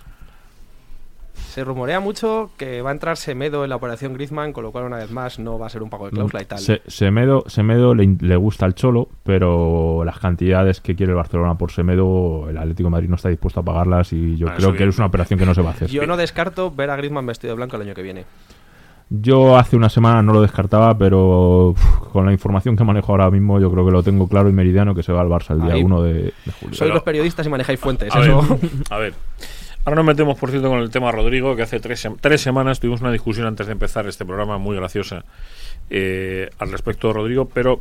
[1.35, 4.85] Se rumorea mucho que va a entrar Semedo en la operación Griezmann, con lo cual,
[4.85, 6.59] una vez más, no va a ser un pago de cláusula y tal.
[6.59, 11.57] Se- Semedo, Semedo le, le gusta el Cholo, pero las cantidades que quiere el Barcelona
[11.57, 14.73] por Semedo, el Atlético de Madrid no está dispuesto a pagarlas y yo Ah, creo
[14.73, 15.89] que es una operación que no se va a hacer.
[15.91, 18.25] Yo no descarto ver a Griezmann vestido de blanco el año que viene.
[19.09, 21.81] Yo hace una semana no lo descartaba, pero uf,
[22.13, 24.95] con la información que manejo ahora mismo, yo creo que lo tengo claro y meridiano
[24.97, 25.85] que se va al Barça el día Ahí.
[25.85, 26.75] 1 de, de julio.
[26.75, 28.13] Sois Pero- los periodistas y manejáis fuentes.
[28.15, 28.59] A eso.
[28.61, 29.15] ver, a ver.
[29.85, 33.01] Ahora nos metemos, por cierto, con el tema Rodrigo, que hace tres, tres semanas tuvimos
[33.01, 35.25] una discusión antes de empezar este programa muy graciosa
[35.89, 37.79] eh, al respecto de Rodrigo, pero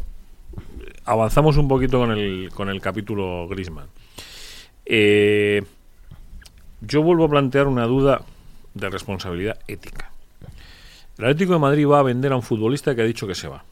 [1.06, 3.88] avanzamos un poquito con el, con el capítulo Grisman.
[6.82, 8.22] yo vuelvo a plantear una duda
[8.76, 10.12] de responsabilidad ética.
[11.18, 13.48] El Atlético de Madrid va a vender a un futbolista que ha dicho que se
[13.48, 13.64] va.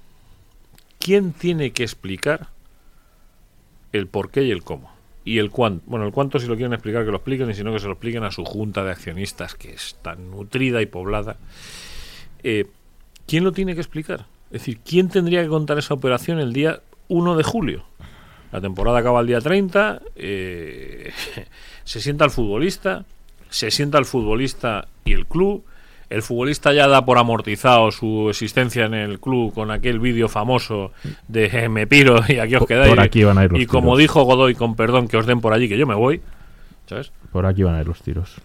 [0.99, 2.47] ¿Quién tiene que explicar
[3.91, 4.93] el por qué y el cómo?
[5.25, 5.84] Y el cuánto.
[5.88, 7.88] Bueno, el cuánto si lo quieren explicar que lo expliquen y si no que se
[7.88, 11.38] lo expliquen a su junta de accionistas que es tan nutrida y poblada.
[12.43, 12.65] Eh,
[13.27, 14.25] ¿quién lo tiene que explicar?
[14.45, 17.84] Es decir, ¿quién tendría que contar esa operación el día 1 de julio?
[18.51, 21.12] La temporada acaba el día 30, eh,
[21.84, 23.06] se sienta el futbolista,
[23.49, 25.63] se sienta el futbolista y el club,
[26.13, 30.91] el futbolista ya da por amortizado su existencia en el club con aquel vídeo famoso
[31.28, 32.89] de eh, me piro y aquí os quedáis.
[32.89, 33.97] por aquí van a ir los y como tiros.
[33.97, 36.21] dijo Godoy, con perdón, que os den por allí, que yo me voy.
[36.86, 37.12] ¿Sabes?
[37.32, 38.36] Por aquí van a ir los tiros.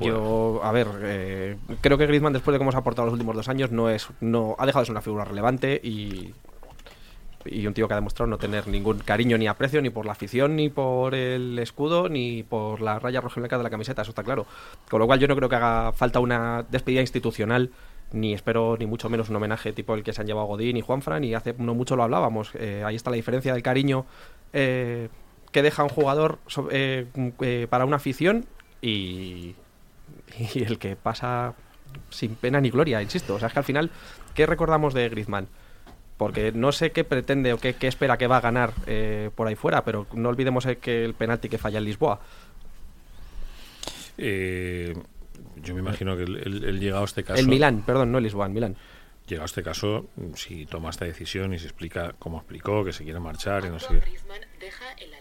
[0.00, 3.36] Yo, a ver, eh, creo que Griezmann después de cómo se ha aportado los últimos
[3.36, 6.34] dos años no es, no ha dejado de ser una figura relevante y
[7.50, 10.12] y un tío que ha demostrado no tener ningún cariño ni aprecio ni por la
[10.12, 14.02] afición ni por el escudo ni por la raya roja y blanca de la camiseta,
[14.02, 14.46] eso está claro.
[14.90, 17.70] Con lo cual yo no creo que haga falta una despedida institucional
[18.12, 20.80] ni espero ni mucho menos un homenaje tipo el que se han llevado Godín y
[20.80, 22.52] Juanfran y hace no mucho lo hablábamos.
[22.54, 24.06] Eh, ahí está la diferencia del cariño
[24.52, 25.08] eh,
[25.52, 26.38] que deja un jugador
[26.70, 28.46] eh, para una afición
[28.80, 29.54] y,
[30.54, 31.54] y el que pasa
[32.10, 33.34] sin pena ni gloria, insisto.
[33.34, 33.90] O sea, es que al final,
[34.34, 35.48] ¿qué recordamos de Griezmann?
[36.16, 39.46] Porque no sé qué pretende o qué, qué espera que va a ganar eh, por
[39.48, 42.20] ahí fuera, pero no olvidemos el que el penalti que falla en Lisboa.
[44.18, 44.94] Eh,
[45.56, 47.40] yo me imagino que el, el- el llegado a este caso.
[47.40, 48.76] El Milán, perdón, no el Lisboa, el Milán.
[49.26, 53.02] Llegado a este caso, si toma esta decisión y se explica cómo explicó, que se
[53.04, 54.06] quiere marchar y no sé Juan qué.
[54.06, 55.12] Griezmann deja el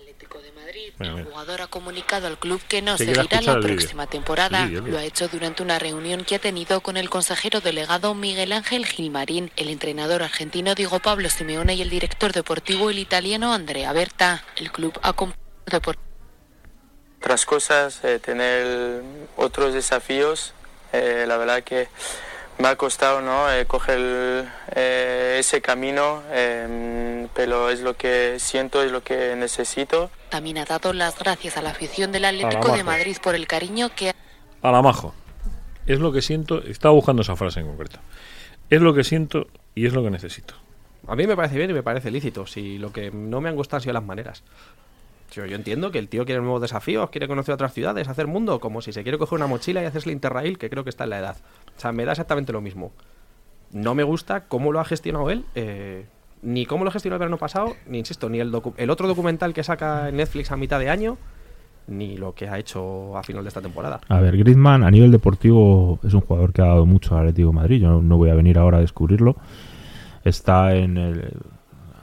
[1.00, 4.66] El jugador ha comunicado al club que no seguirá la próxima temporada.
[4.68, 8.86] Lo ha hecho durante una reunión que ha tenido con el consejero delegado Miguel Ángel
[8.86, 14.44] Gilmarín, el entrenador argentino Diego Pablo Simeone y el director deportivo el italiano Andrea Berta.
[14.58, 15.98] El club ha comprado por
[17.20, 19.02] otras cosas, eh, tener
[19.36, 20.54] otros desafíos.
[20.94, 21.88] Eh, la verdad que
[22.58, 23.52] me ha costado ¿no?
[23.52, 29.36] Eh, coger el- eh, ese camino, eh, pero es lo que siento, es lo que
[29.36, 30.10] necesito.
[30.30, 33.90] También ha dado las gracias a la afición del Atlético de Madrid por el cariño
[33.96, 34.14] que ha
[34.62, 35.14] Alamajo.
[35.86, 36.64] Es lo que siento.
[36.64, 38.00] Estaba buscando esa frase en concreto.
[38.72, 40.56] Es lo que siento y es lo que necesito.
[41.08, 42.48] A mí me parece bien y me parece lícito.
[42.48, 44.42] Si lo que no me han gustado han sido las maneras.
[45.32, 48.60] Yo, yo entiendo que el tío quiere nuevos desafíos, quiere conocer otras ciudades, hacer mundo,
[48.60, 51.04] como si se quiere coger una mochila y hacerse el Interrail, que creo que está
[51.04, 51.38] en la edad.
[51.78, 52.92] O sea, me da exactamente lo mismo.
[53.72, 56.06] No me gusta cómo lo ha gestionado él, eh,
[56.42, 59.64] ni cómo lo gestionó el verano pasado, ni insisto, ni el, el otro documental que
[59.64, 61.18] saca Netflix a mitad de año,
[61.88, 64.02] ni lo que ha hecho a final de esta temporada.
[64.08, 67.54] A ver, Griezmann a nivel deportivo es un jugador que ha dado mucho al Atlético
[67.54, 67.82] Madrid.
[67.82, 69.36] Yo no, no voy a venir ahora a descubrirlo.
[70.24, 71.34] Está en el.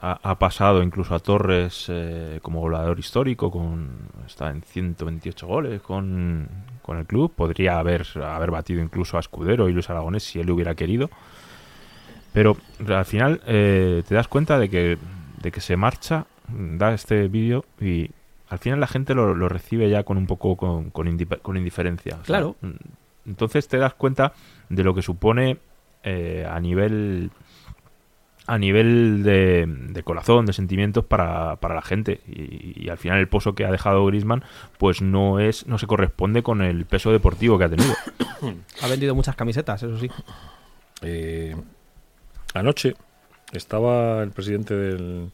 [0.04, 3.50] Ha, ha pasado incluso a Torres eh, como goleador histórico.
[3.50, 3.90] con
[4.26, 6.48] Está en 128 goles con,
[6.82, 7.32] con el club.
[7.34, 11.08] Podría haber, haber batido incluso a Escudero y Luis Aragonés si él hubiera querido.
[12.32, 12.56] Pero
[12.88, 14.98] al final eh, te das cuenta de que,
[15.42, 18.10] de que se marcha, da este vídeo y
[18.48, 21.56] al final la gente lo, lo recibe ya con un poco con, con, indif- con
[21.56, 22.14] indiferencia.
[22.14, 22.56] O sea, Claro.
[22.62, 24.32] mm, Entonces te das cuenta
[24.68, 25.58] de lo que supone
[26.02, 27.30] eh, a nivel
[28.46, 32.20] a nivel de, de corazón, de sentimientos para, para la gente.
[32.26, 34.44] Y, y al final el pozo que ha dejado Grisman
[34.78, 37.94] pues no es no se corresponde con el peso deportivo que ha tenido.
[38.82, 40.10] Ha vendido muchas camisetas, eso sí.
[41.02, 41.54] Eh,
[42.54, 42.94] anoche
[43.52, 45.30] estaba el presidente del,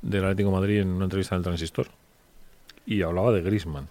[0.00, 1.88] del Atlético de Madrid en una entrevista en el Transistor
[2.86, 3.88] y hablaba de Grisman.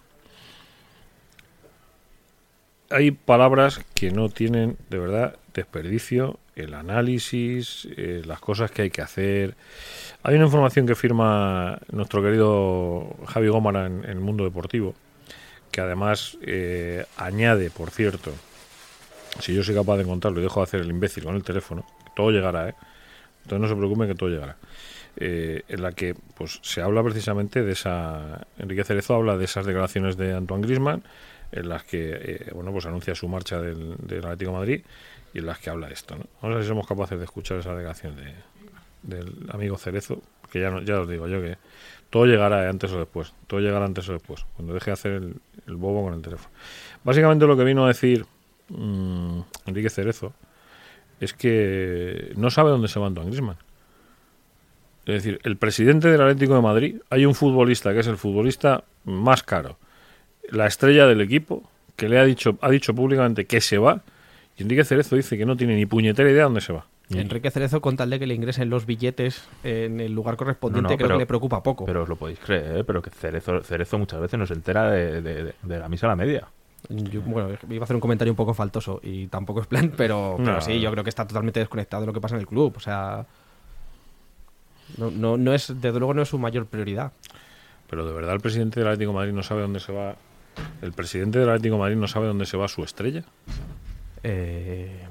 [2.90, 8.90] Hay palabras que no tienen de verdad desperdicio, el análisis, eh, las cosas que hay
[8.90, 9.54] que hacer.
[10.22, 14.94] Hay una información que firma nuestro querido Javi Gómara en, el mundo deportivo,
[15.70, 18.32] que además eh, añade, por cierto,
[19.40, 21.86] si yo soy capaz de encontrarlo y dejo de hacer el imbécil con el teléfono,
[22.14, 22.74] todo llegará, ¿eh?
[23.44, 24.56] Entonces no se preocupen que todo llegará.
[25.16, 28.46] Eh, en la que pues se habla precisamente de esa...
[28.58, 31.02] Enrique Cerezo habla de esas declaraciones de Antoine Grisman,
[31.50, 34.82] en las que eh, bueno pues anuncia su marcha del, Atlético Madrid
[35.34, 36.16] y las que habla esto.
[36.16, 36.24] ¿no?
[36.40, 38.34] Vamos a ver si somos capaces de escuchar esa declaración de,
[39.02, 41.56] del amigo Cerezo, que ya, no, ya os digo yo que
[42.10, 42.68] todo llegará ¿eh?
[42.68, 46.04] antes o después, todo llegará antes o después, cuando deje de hacer el, el bobo
[46.04, 46.54] con el teléfono.
[47.04, 48.26] Básicamente lo que vino a decir
[48.68, 50.34] mm, Enrique Cerezo
[51.20, 53.56] es que no sabe dónde se va Antoine Griezmann.
[55.04, 58.84] Es decir, el presidente del Atlético de Madrid, hay un futbolista que es el futbolista
[59.04, 59.78] más caro,
[60.48, 64.02] la estrella del equipo, que le ha dicho, ha dicho públicamente que se va,
[64.62, 66.86] y Enrique Cerezo dice que no tiene ni puñetera idea dónde se va.
[67.10, 70.90] Enrique Cerezo, con tal de que le ingresen los billetes en el lugar correspondiente, No,
[70.92, 71.84] no, creo pero- que le preocupa poco.
[71.84, 72.84] Pero os lo podéis creer, ¿eh?
[72.84, 76.06] pero que Cerezo, Cerezo muchas veces no se entera de, de- de- de la misa
[76.06, 76.48] a la media.
[76.88, 80.34] Yo, bueno, iba a hacer un comentario un poco faltoso y tampoco es plan, pero,
[80.38, 80.60] pero No.
[80.62, 82.72] sí, yo creo que está totalmente desconectado de lo que pasa en el club.
[82.76, 83.26] O sea,
[84.96, 87.12] no, no, no es, desde luego no es su mayor prioridad.
[87.90, 90.16] Pero de verdad el presidente del Atlético de Madrid no sabe dónde se va.
[90.80, 93.22] El presidente del Atlético de Madrid no sabe dónde se va su estrella.
[94.22, 95.06] Eh,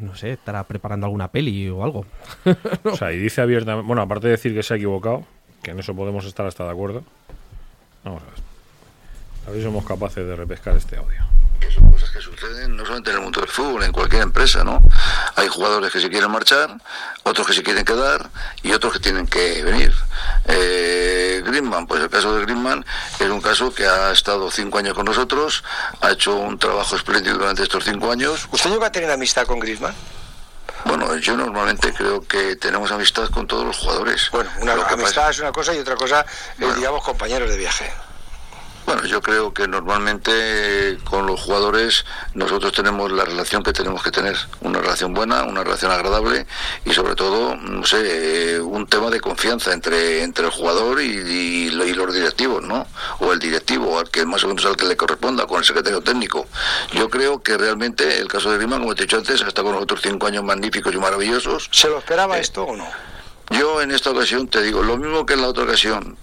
[0.00, 2.06] no sé, estará preparando alguna peli o algo.
[2.84, 5.24] O sea, y dice abiertamente, bueno, aparte de decir que se ha equivocado,
[5.62, 7.04] que en eso podemos estar hasta de acuerdo.
[8.04, 8.34] Vamos a ver.
[9.46, 11.26] A ver si somos capaces de repescar este audio.
[11.60, 14.62] que son cosas que suceden no solamente en el mundo del fútbol, en cualquier empresa,
[14.62, 14.80] ¿no?
[15.34, 16.76] Hay jugadores que se quieren marchar,
[17.24, 18.30] otros que se quieren quedar
[18.62, 19.92] y otros que tienen que venir.
[20.44, 21.17] Eh,
[21.48, 22.84] Griezmann, pues el caso de Griezmann
[23.18, 25.64] es un caso que ha estado cinco años con nosotros,
[26.00, 28.48] ha hecho un trabajo espléndido durante estos cinco años.
[28.52, 29.94] ¿Usted llegó a tener amistad con Griezmann?
[30.84, 34.28] Bueno, yo normalmente creo que tenemos amistad con todos los jugadores.
[34.30, 36.74] Bueno, una Lo amistad es una cosa y otra cosa es, Bueno.
[36.74, 37.92] digamos, compañeros de viaje.
[38.88, 44.02] Bueno, yo creo que normalmente eh, con los jugadores nosotros tenemos la relación que tenemos
[44.02, 46.46] que tener, una relación buena, una relación agradable
[46.86, 51.04] y sobre todo, no sé, eh, un tema de confianza entre, entre el jugador y,
[51.04, 52.86] y lo- y los directivos, ¿no?
[53.18, 56.00] O el directivo, al que más o menos al que le corresponda, con el secretario
[56.00, 56.46] técnico.
[56.94, 59.66] Yo creo que realmente el caso de Griezmann, como te he dicho antes, ha estado
[59.66, 61.68] con nosotros cinco años magníficos y maravillosos.
[61.72, 62.88] ¿Se lo esperaba Eh, esto o no?
[63.50, 66.16] Yo en esta ocasión te digo, lo mismo que en la otra ocasión,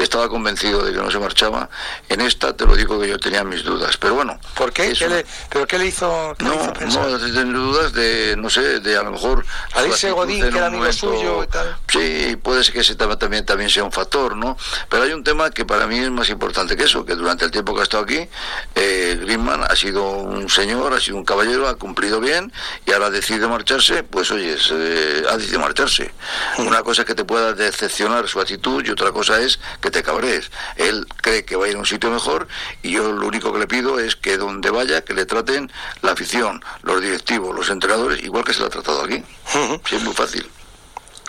[0.00, 1.68] estaba convencido de que no se marchaba,
[2.08, 4.38] en esta te lo digo que yo tenía mis dudas, pero bueno.
[4.54, 4.92] ¿Por qué?
[4.92, 7.06] ¿Qué una- le- ¿Pero qué le hizo, qué le no, hizo pensar?
[7.46, 9.44] no, dudas de, no sé, de a lo mejor...
[9.74, 11.76] Al su irse actitud Godín, que era amigo suyo y tal.
[11.88, 14.56] Sí, puede ser que ese tema también, también sea un factor, ¿no?
[14.88, 17.50] Pero hay un tema que para mí es más importante que eso, que durante el
[17.50, 18.28] tiempo que ha estado aquí,
[18.74, 22.52] eh, Griezmann ha sido un señor, ha sido un caballero, ha cumplido bien
[22.86, 26.12] y ahora decide marcharse, pues oye, eh, ha decidido marcharse.
[26.58, 30.02] Una cosa es que te pueda decepcionar su actitud y otra cosa es que te
[30.02, 30.50] cabrees.
[30.76, 32.48] Él cree que va a ir a un sitio mejor
[32.82, 35.70] y yo lo único que le pido es que donde vaya, que le traten
[36.02, 39.22] la afición, los directivos, los entrenadores, igual que se le ha tratado aquí.
[39.52, 40.48] Sí, es muy fácil.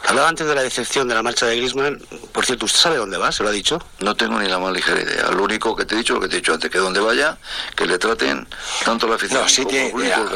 [0.07, 1.99] Hablaba antes de la decepción de la marcha de Griezmann.
[2.31, 3.31] Por cierto, ¿usted sabe dónde va?
[3.31, 3.79] ¿Se lo ha dicho?
[3.99, 5.29] No tengo ni la más ligera idea.
[5.31, 7.37] Lo único que te he dicho, lo que te he dicho antes, que donde vaya,
[7.75, 8.47] que le traten
[8.85, 10.33] tanto la afición No, sí como tiene aquí.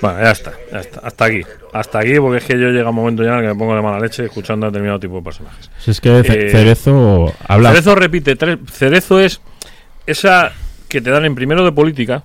[0.00, 1.00] Bueno, ya está, ya está.
[1.00, 1.42] Hasta aquí.
[1.72, 3.74] Hasta aquí, porque es que yo llega un momento ya en el que me pongo
[3.74, 5.70] de mala leche escuchando a determinado tipo de personajes.
[5.78, 7.70] Si es que Eh, Cerezo habla.
[7.70, 8.58] Cerezo repite tres.
[8.72, 9.40] Cerezo es
[10.06, 10.52] esa
[10.88, 12.22] que te dan en primero de política.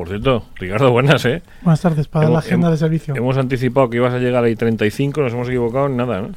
[0.00, 1.42] Por cierto, Ricardo, buenas, ¿eh?
[1.60, 3.14] Buenas tardes, para la agenda hemos- de servicio.
[3.14, 6.28] Hemos anticipado que ibas a llegar ahí 35, nos hemos equivocado en nada, ¿no?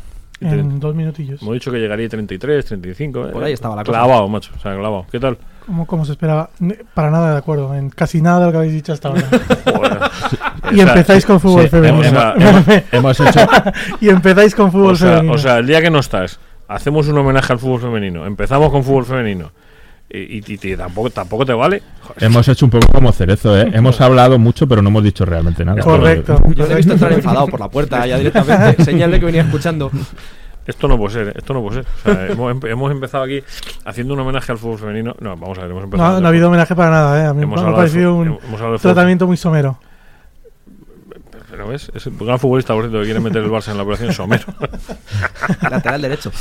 [0.41, 1.41] En dos minutillos.
[1.41, 3.29] Hemos dicho que llegaría 33, 35.
[3.31, 3.97] Por eh, ahí estaba la cosa.
[3.99, 4.51] Clavado, macho.
[4.53, 5.05] O sea, clavado.
[5.09, 5.37] ¿Qué tal?
[5.65, 6.49] Como, como se esperaba.
[6.93, 7.73] Para nada de acuerdo.
[7.73, 9.21] En casi nada de lo que habéis dicho hasta ahora.
[10.73, 12.03] Y empezáis con fútbol sí, femenino.
[12.03, 12.35] hemos-
[12.67, 13.39] hemos- hemos hecho.
[14.01, 15.33] y empezáis con fútbol O sea, femenino.
[15.35, 18.25] o sea, el día que no estás, hacemos un homenaje al fútbol femenino.
[18.25, 19.51] Empezamos con fútbol femenino.
[20.15, 21.81] Y, y- y tampoco, tampoco te vale.
[22.01, 23.67] Joder, Hemos hecho un poco como Cerezo, ¿eh?
[23.73, 25.81] Hemos hablado mucho, pero no hemos dicho realmente nada.
[25.81, 26.39] Correcto.
[26.55, 28.83] Yo le he visto entrar enfadado por la puerta ya directamente.
[28.85, 29.89] Señal de que venía escuchando.
[30.67, 31.33] Esto no puede ser, ¿eh?
[31.35, 31.85] esto no puede ser.
[32.05, 33.43] O sea, hemos, empe- hemos empezado aquí
[33.85, 35.15] haciendo un homenaje al fútbol femenino.
[35.19, 36.13] No, vamos a ver, hemos empezado.
[36.13, 37.25] no, no ha habido homenaje para nada, ¿eh?
[37.27, 38.39] A mí Hemos me ha parecido un
[38.79, 39.79] tratamiento muy somero.
[41.49, 43.83] Pero ves, es el gran futbolista, por cierto, que quiere meter el Barça en la
[43.83, 44.45] operación Somero.
[45.69, 46.31] Lateral derecho.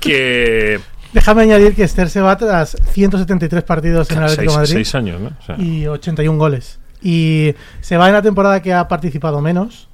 [0.00, 0.80] que.
[1.14, 4.94] Déjame añadir que Esther se va tras 173 partidos en el Atlético de Madrid seis
[4.94, 5.28] años, ¿no?
[5.40, 6.80] O sea, y 81 goles.
[7.02, 9.88] Y se va en la temporada que ha participado menos,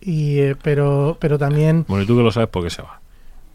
[0.00, 3.00] y, eh, pero, pero también bueno, y tú que lo sabes, ¿por qué se va?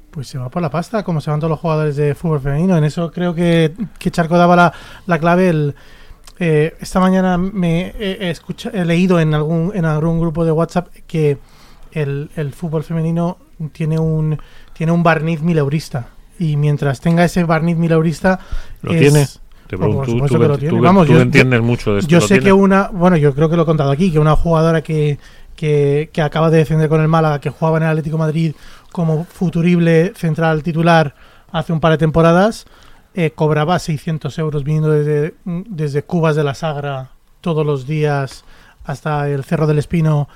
[0.10, 2.76] pues se va por la pasta, como se van todos los jugadores de fútbol femenino.
[2.76, 4.74] En eso creo que, que Charco daba la,
[5.08, 5.48] la clave.
[5.48, 5.74] El,
[6.38, 10.52] eh, esta mañana me he, he escucha- he leído en algún, en algún grupo de
[10.52, 11.38] WhatsApp que
[11.94, 13.38] el, el fútbol femenino
[13.72, 14.38] tiene un,
[14.74, 16.08] tiene un barniz mileurista.
[16.42, 18.40] Y mientras tenga ese barniz mileurista...
[18.82, 19.28] ¿Lo es- tiene?
[19.68, 20.82] Te pregunto, por tú, lo tiene.
[20.82, 22.10] Vamos, tú yo- entiendes mucho de esto.
[22.10, 22.46] Yo ¿lo sé tiene?
[22.46, 25.18] que una, bueno, yo creo que lo he contado aquí, que una jugadora que,
[25.56, 28.56] que, que acaba de defender con el Málaga, que jugaba en el Atlético de Madrid
[28.92, 31.16] como futurible central titular
[31.52, 32.66] hace un par de temporadas,
[33.14, 38.44] eh, cobraba 600 euros viniendo desde, desde Cubas de la Sagra todos los días
[38.84, 40.28] hasta el Cerro del Espino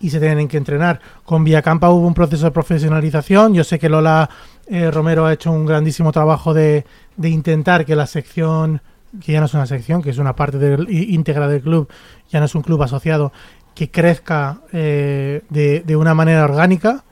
[0.00, 1.00] y se tienen que entrenar.
[1.24, 3.54] Con Villacampa hubo un proceso de profesionalización.
[3.54, 4.28] Yo sé que Lola
[4.66, 6.84] eh, Romero ha hecho un grandísimo trabajo de,
[7.16, 8.80] de intentar que la sección,
[9.24, 11.88] que ya no es una sección, que es una parte del, íntegra del club,
[12.30, 13.32] ya no es un club asociado,
[13.74, 17.04] que crezca eh, de, de una manera orgánica.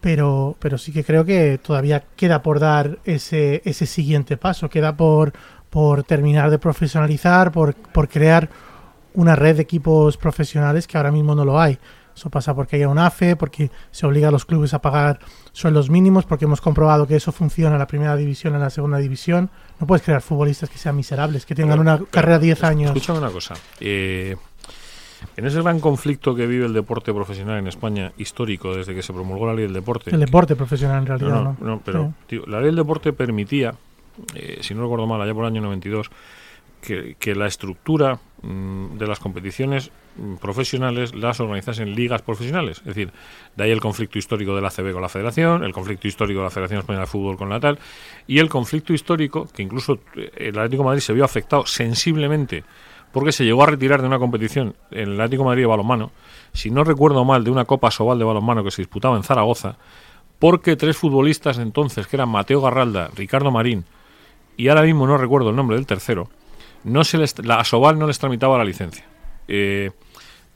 [0.00, 4.96] Pero, pero sí que creo que todavía queda por dar ese, ese siguiente paso, queda
[4.96, 5.32] por,
[5.70, 8.48] por terminar de profesionalizar, por, por crear
[9.18, 11.78] una red de equipos profesionales que ahora mismo no lo hay.
[12.14, 15.18] Eso pasa porque haya un AFE, porque se obliga a los clubes a pagar
[15.52, 18.98] sueldos mínimos, porque hemos comprobado que eso funciona en la primera división, en la segunda
[18.98, 19.50] división.
[19.80, 22.64] No puedes crear futbolistas que sean miserables, que tengan Pero- una pero, carrera de 10
[22.64, 22.90] años.
[22.96, 23.54] Escúchame una cosa.
[23.80, 24.36] Eh,
[25.36, 29.12] en ese gran conflicto que vive el deporte profesional en España, histórico, desde que se
[29.12, 30.10] promulgó la ley del deporte.
[30.12, 31.56] El deporte profesional en realidad, No, ¿no?
[31.60, 32.14] no, no, pero Sí.
[32.28, 33.74] tío, la ley del deporte permitía,
[34.34, 36.08] eh, si no recuerdo mal, allá por el año 92,
[36.80, 42.78] que, que la estructura de las competiciones mm, profesionales las organizasen ligas profesionales.
[42.78, 43.12] Es decir,
[43.56, 46.44] de ahí el conflicto histórico de la CB con la Federación, el conflicto histórico de
[46.44, 47.78] la Federación Española de Fútbol con la tal,
[48.26, 52.64] y el conflicto histórico que incluso eh, el Atlético Madrid se vio afectado sensiblemente
[53.12, 56.12] porque se llegó a retirar de una competición el Atlético Madrid de balonmano,
[56.52, 59.76] si no recuerdo mal, de una Copa Sobal de balonmano que se disputaba en Zaragoza,
[60.38, 63.84] porque tres futbolistas entonces, que eran Mateo Garralda, Ricardo Marín,
[64.56, 66.28] y ahora mismo no recuerdo el nombre del tercero,
[66.84, 69.04] no se les, la Asobal no les tramitaba la licencia.
[69.48, 69.90] Eh,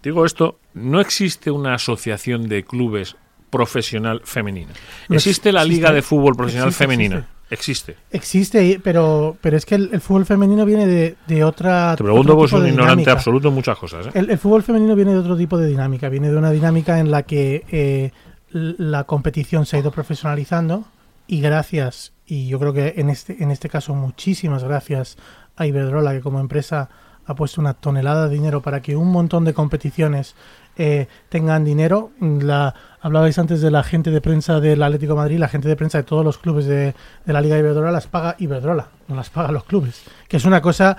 [0.02, 3.16] digo esto, no existe una asociación de clubes
[3.50, 4.72] profesional femenina.
[5.08, 7.28] No Existe la existe, Liga de Fútbol Profesional existe, Femenina.
[7.50, 7.96] Existe.
[8.10, 11.94] Existe, pero, pero es que el, el fútbol femenino viene de, de otra.
[11.96, 13.12] Te pregunto, tipo un ignorante dinámica.
[13.12, 14.06] absoluto en muchas cosas.
[14.06, 14.10] ¿eh?
[14.14, 17.10] El, el fútbol femenino viene de otro tipo de dinámica, viene de una dinámica en
[17.10, 18.10] la que eh,
[18.52, 20.84] la competición se ha ido profesionalizando
[21.26, 25.16] y gracias, y yo creo que en este, en este caso muchísimas gracias
[25.56, 26.88] a Iberdrola, que como empresa
[27.24, 30.34] ha puesto una tonelada de dinero para que un montón de competiciones
[30.76, 32.10] eh, tengan dinero.
[32.20, 35.98] La, hablabais antes de la gente de prensa del Atlético Madrid, la gente de prensa
[35.98, 36.94] de todos los clubes de,
[37.24, 40.60] de la Liga Iberdrola las paga Iberdrola, no las paga los clubes, que es una
[40.60, 40.96] cosa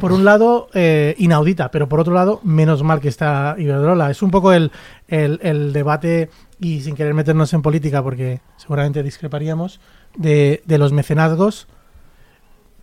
[0.00, 4.10] por un lado eh, inaudita, pero por otro lado menos mal que está Iberdrola.
[4.10, 4.70] Es un poco el,
[5.08, 9.80] el, el debate y sin querer meternos en política porque seguramente discreparíamos
[10.16, 11.66] de, de los mecenazgos.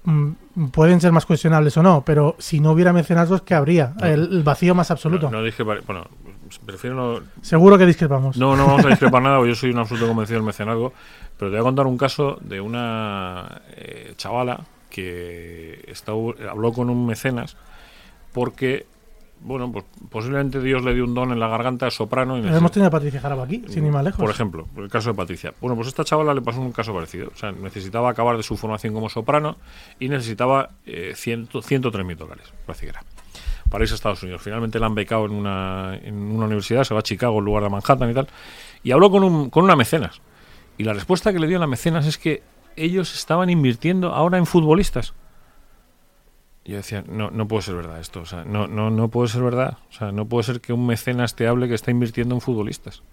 [0.06, 0.32] Mm,
[0.72, 3.96] Pueden ser más cuestionables o no, pero si no hubiera mecenazgos, ¿qué habría?
[4.00, 4.06] No.
[4.06, 5.32] El, el vacío más absoluto.
[5.32, 6.06] No, no dije, bueno,
[6.66, 8.38] prefiero no, Seguro que discrepamos.
[8.38, 10.94] No, no vamos a discrepar nada, yo soy un absoluto convencido del mecenazgo,
[11.40, 14.60] pero te voy a contar un caso de una eh, chavala
[14.92, 16.20] que estaba-
[16.52, 17.58] habló con un mecenas
[18.32, 18.86] porque,
[19.44, 22.38] bueno, pues posiblemente Dios le dio un don en la garganta soprano.
[22.38, 24.20] Y hemos tenido a Patricia Jarabo aquí, sin ir más lejos.
[24.20, 25.54] Por ejemplo, el caso de Patricia.
[25.60, 27.30] Bueno, pues a esta chavala le pasó un caso parecido.
[27.34, 29.58] O sea, necesitaba acabar de su formación como soprano
[30.00, 33.04] y necesitaba eh, 100 103 mil dólares, parece que era,
[33.70, 34.42] para irse a Estados Unidos.
[34.42, 37.64] Finalmente la han becado en una, en una universidad, se va a Chicago en lugar
[37.64, 38.28] de Manhattan y tal.
[38.84, 40.22] Y habló con, un, con una mecenas.
[40.78, 42.44] Y la respuesta que le dio la mecenas es que
[42.76, 45.14] ellos estaban invirtiendo ahora en futbolistas.
[46.66, 48.22] Yo decía, no, no puede ser verdad esto.
[48.22, 49.78] O sea, no, no, no puede ser verdad.
[49.90, 53.04] O sea, no puede ser que un mecenas te hable que está invirtiendo en futbolistas.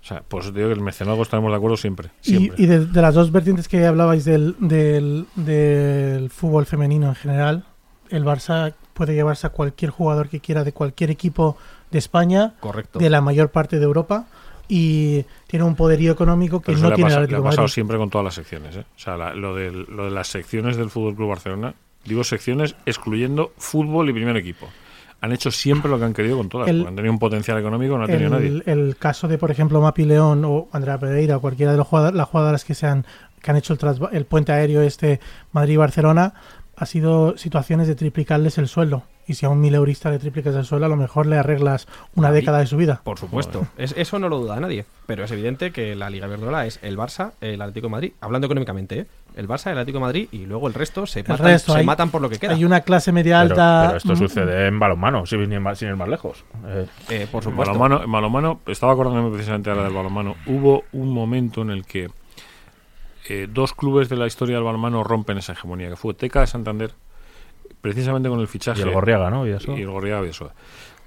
[0.00, 2.08] O sea, por eso te digo que el mecenazgo estaremos de acuerdo siempre.
[2.22, 2.62] Y, siempre.
[2.62, 7.64] y de, de las dos vertientes que hablabais del, del, del fútbol femenino en general,
[8.10, 11.56] el Barça puede llevarse a cualquier jugador que quiera de cualquier equipo
[11.90, 12.98] de España, Correcto.
[12.98, 14.26] de la mayor parte de Europa,
[14.68, 17.72] y tiene un poderío económico que no tiene el pasado, le ha de pasado Madrid.
[17.74, 18.74] siempre con todas las secciones.
[18.76, 18.84] ¿eh?
[18.96, 21.74] O sea, la- lo, del- lo de las secciones del Fútbol Club Barcelona,
[22.04, 24.68] digo secciones excluyendo fútbol y primer equipo.
[25.20, 26.68] Han hecho siempre lo que han querido con todas.
[26.68, 28.62] El- porque han tenido un potencial económico no ha tenido nadie.
[28.66, 32.16] el, caso de, por ejemplo, Mapi León o Andrea Pereira o cualquiera de los jugadores,
[32.16, 33.06] las jugadoras que, se han,
[33.40, 33.78] que han hecho el,
[34.12, 35.20] el puente aéreo este
[35.52, 36.34] Madrid-Barcelona
[36.76, 39.04] ha sido situaciones de triplicarles el sueldo.
[39.24, 41.86] Y si a un mileurista le triplicas el sueldo, a lo mejor le arreglas
[42.16, 43.00] una década de su vida.
[43.04, 43.68] Por supuesto.
[43.76, 44.84] Es- eso no lo duda nadie.
[45.06, 48.12] Pero es evidente que la Liga Iberdrola es el Barça, el Atlético de Madrid.
[48.20, 49.06] Hablando económicamente, ¿eh?
[49.34, 51.78] El Barça, el Atlético de Madrid y luego el resto se, El matan, resto, se
[51.78, 52.52] hay- matan por lo que queda.
[52.52, 53.84] Hay una clase media alta.
[53.86, 56.44] pero esto sucede en balonmano, sin ir más, sin ir más lejos.
[56.66, 57.72] Eh, Eh, por En supuesto.
[57.74, 62.10] balonmano, en balonmano, estaba acordándome precisamente ahora del balonmano, hubo un momento en el que
[63.28, 66.46] eh, dos clubes de la historia del balonmano rompen esa hegemonía, que fue Teca de
[66.48, 66.92] Santander,
[67.80, 68.80] precisamente con el fichaje...
[68.80, 69.46] y el Gorriaga, ¿no?
[69.46, 69.76] Y eso.
[69.76, 70.52] y el Gorriaga Vidasoa.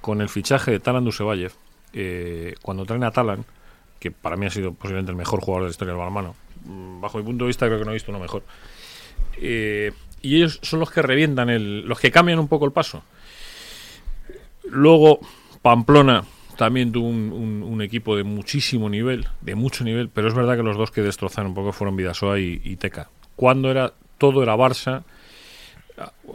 [0.02, 1.52] Con el fichaje de Talan Dusevayev,
[1.94, 3.46] eh, cuando traen a Talan,
[4.00, 6.36] que para mí ha sido posiblemente el mejor jugador de la historia del balonmano,
[6.66, 8.44] bajo mi punto de vista creo que no he visto uno mejor.
[9.38, 9.92] Eh,
[10.22, 13.04] y ellos son los que revientan, el, los que cambian un poco el paso.
[14.64, 15.20] Luego,
[15.62, 16.24] Pamplona
[16.58, 20.78] también tuvo un equipo de muchísimo nivel, de mucho nivel, pero es verdad que los
[20.78, 23.10] dos que destrozaron un poco fueron Vidasoa y, y Teca.
[23.36, 25.04] Cuando era todo era Barça,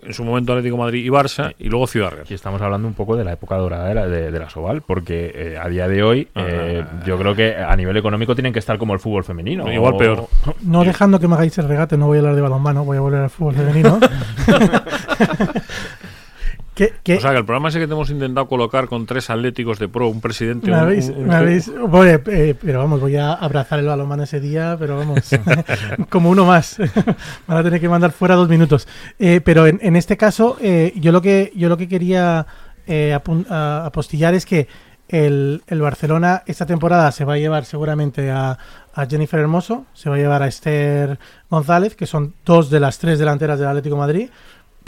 [0.02, 2.22] en su momento Atlético Madrid y Barça, y luego Ciudad Real.
[2.22, 4.80] Aquí estamos hablando un poco de la época dorada de la, de, de la Soval,
[4.82, 7.02] porque eh, a día de hoy eh, Ah.
[7.06, 9.70] yo creo que a nivel económico tienen que estar como el fútbol femenino.
[9.70, 10.26] Igual o- peor.
[10.62, 13.00] No dejando que me hagáis el regate, no voy a hablar de balonmano, voy a
[13.00, 13.98] volver al fútbol femenino.
[16.80, 19.28] ¿Qué, qué- O sea, que el programa ese que te hemos intentado colocar con tres
[19.28, 20.68] atléticos de pro, un presidente...
[20.70, 24.22] me un- habéis, un- me habéis- bueno, eh, pero vamos, voy a abrazar el balonmano
[24.22, 25.18] ese día, pero vamos,
[26.08, 26.78] como uno más.
[27.46, 28.88] Van a tener que mandar fuera dos minutos.
[29.18, 32.46] Eh, pero en, en este caso, eh, yo lo que yo lo que quería
[32.86, 34.66] eh, apostillar es que
[35.08, 38.56] el, el Barcelona esta temporada se va a llevar seguramente a,
[38.94, 41.18] a Jennifer Hermoso, se va a llevar a Esther
[41.50, 44.30] González, que son dos de las tres delanteras del Atlético de Madrid.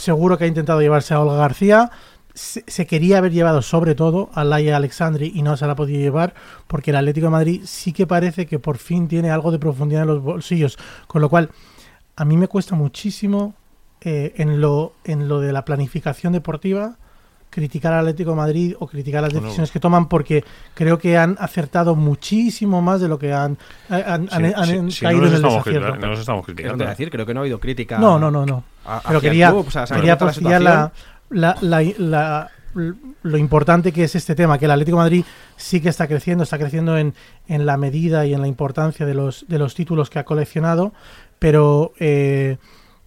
[0.02, 1.92] Seguro que ha intentado llevarse a Olga García.
[2.34, 6.00] Se, quería haber llevado sobre todo a Laia Alexandri y no se la ha podido
[6.00, 6.34] llevar
[6.66, 10.02] porque el Atlético de Madrid sí que parece que por fin tiene algo de profundidad
[10.02, 10.76] en los bolsillos.
[11.06, 11.50] Con lo cual,
[12.16, 13.54] a mí me cuesta muchísimo
[14.00, 16.96] eh, en, lo, en lo de la planificación deportiva,
[17.54, 19.46] criticar al Atlético de Madrid o criticar las Bueno.
[19.46, 20.42] decisiones que toman porque
[20.72, 23.58] creo que han acertado muchísimo más de lo que han,
[23.90, 25.96] han, Sí, han- han sí, sí, caído no en el desacierto.
[25.96, 26.84] no nos estamos criticando.
[26.84, 27.98] a decir, creo que no ha habido crítica.
[27.98, 28.64] No, no, no, no.
[28.86, 30.90] a- Pero quería, club, o sea, se quería nota la postillar la, situación.
[31.30, 32.50] la- la- la-
[33.22, 35.24] lo importante que es este tema, que el Atlético de Madrid
[35.56, 37.12] sí que está creciendo, está creciendo en,
[37.46, 40.94] en la medida y en la importancia de los, de los títulos que ha coleccionado,
[41.38, 42.56] pero eh,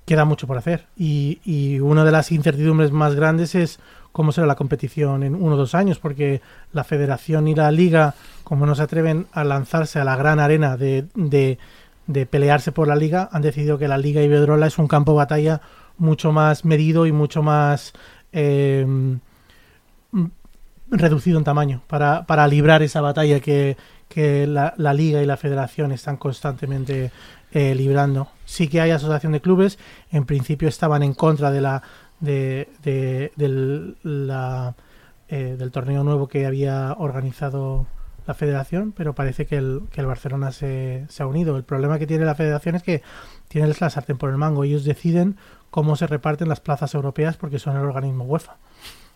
[0.05, 0.85] queda mucho por hacer.
[0.95, 3.79] Y, y una de las incertidumbres más grandes es
[4.15, 6.39] cómo será la competición en uno o dos años, porque
[6.71, 10.77] la federación y la liga, como no se atreven a lanzarse a la gran arena
[10.77, 11.57] de, de,
[12.07, 15.17] de pelearse por la liga, han decidido que la liga Iberdrola es un campo de
[15.17, 15.59] batalla
[15.97, 17.91] mucho más medido y mucho más
[18.31, 18.87] eh,
[20.89, 23.75] reducido en tamaño para, para librar esa batalla que,
[24.15, 27.11] la liga y la federación están constantemente
[27.51, 28.29] eh, librando.
[28.45, 29.77] Sí que hay asociación de clubes,
[30.09, 31.83] en principio estaban en contra de la
[32.19, 34.75] de, de- del, la,
[35.27, 37.87] eh, del torneo nuevo que había organizado
[38.27, 41.57] la federación, pero parece que el, que el Barcelona se, se ha unido.
[41.57, 43.03] El problema que tiene la federación es que
[43.47, 44.63] tiene la sartén por el mango.
[44.63, 45.37] Ellos deciden
[45.69, 48.57] cómo se reparten las plazas europeas porque son el organismo UEFA.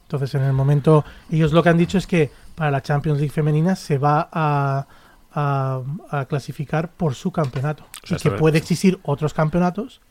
[0.04, 3.32] Entonces, en el momento, ellos lo que han dicho es que para la Champions League
[3.34, 4.86] femenina se va a,
[5.34, 5.82] a-
[6.12, 7.84] a clasificar por su campeonato.
[8.04, 10.02] O sea, y que puede existir otros campeonatos,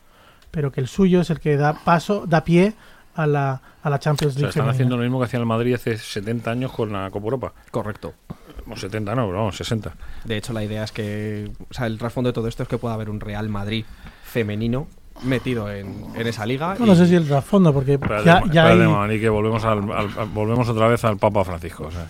[0.51, 2.73] pero que el suyo es el que da paso, da pie
[3.15, 4.71] a la, a la Champions O sea, League están femenina.
[4.71, 7.53] haciendo lo mismo que hacía el Madrid hace 70 años con la Copa Europa.
[7.71, 8.13] Correcto.
[8.69, 9.93] O 70 no, pero vamos, 60.
[10.25, 11.51] De hecho, la idea es que.
[11.69, 13.83] O sea, el trasfondo de todo esto es que pueda haber un Real Madrid
[14.23, 14.87] femenino
[15.23, 16.75] metido en, en esa liga.
[16.79, 18.87] No, no y- sé si el trasfondo, porque Espérate, ya, ya espérate, hay...
[18.87, 21.87] Mani, que volvemos, al, al- al- volvemos otra vez al Papa Francisco.
[21.87, 22.07] o sea,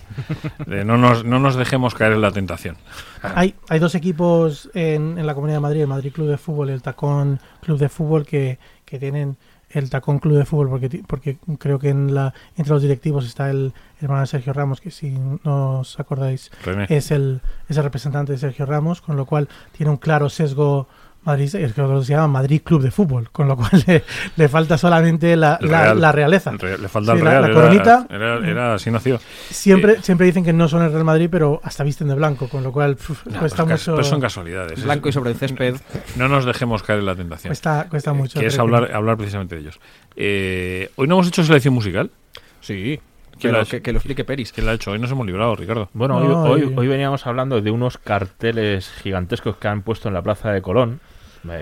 [0.66, 2.76] de no, nos, no nos dejemos caer en la tentación.
[3.22, 6.70] Hay, hay dos equipos en, en la Comunidad de Madrid, el Madrid Club de Fútbol
[6.70, 9.38] y el Tacón Club de Fútbol, que, que tienen
[9.72, 13.52] el Tacón Club de Fútbol, porque, porque creo que en la, entre los directivos está
[13.52, 15.12] el hermano de Sergio Ramos, que si
[15.44, 16.88] no os acordáis, René.
[16.90, 19.48] es el, es el representante de Sergio Ramos, con lo cual
[19.78, 20.88] tiene un claro sesgo
[21.30, 24.04] Madrid, es que se llama Madrid Club de Fútbol, con lo cual le,
[24.36, 26.02] le falta solamente la, la- Real.
[26.02, 26.52] la realeza.
[26.52, 27.42] Real- le falta Sí, el la- Real.
[27.42, 28.08] la era- coronita.
[28.10, 29.20] Era, era, así nació.
[29.50, 32.48] Siempre, Eh, siempre dicen que no son el Real Madrid, pero hasta visten de blanco,
[32.50, 33.92] con lo cual pf, no, cuesta mucho.
[33.96, 34.84] pero son casualidades.
[34.84, 35.76] Blanco y sobre el césped.
[36.16, 37.50] No nos dejemos caer en la tentación.
[37.50, 38.40] Cuesta, cuesta mucho.
[38.40, 39.80] que es hablar, hablar precisamente de ellos.
[40.16, 42.12] Eh, Hoy no hemos hecho selección musical.
[42.62, 43.00] Sí.
[43.40, 44.52] Que, que lo explique Peris.
[44.52, 44.92] ¿Quién la ha hecho?
[44.92, 45.88] Hoy nos hemos librado, Ricardo.
[45.94, 50.14] Bueno, No, hoy, hoy, hoy veníamos hablando de unos carteles gigantescos que han puesto en
[50.14, 51.06] la plaza de Colón eh,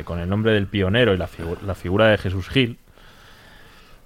[0.05, 2.77] con el nombre del pionero y la, figu- la figura de Jesús Gil.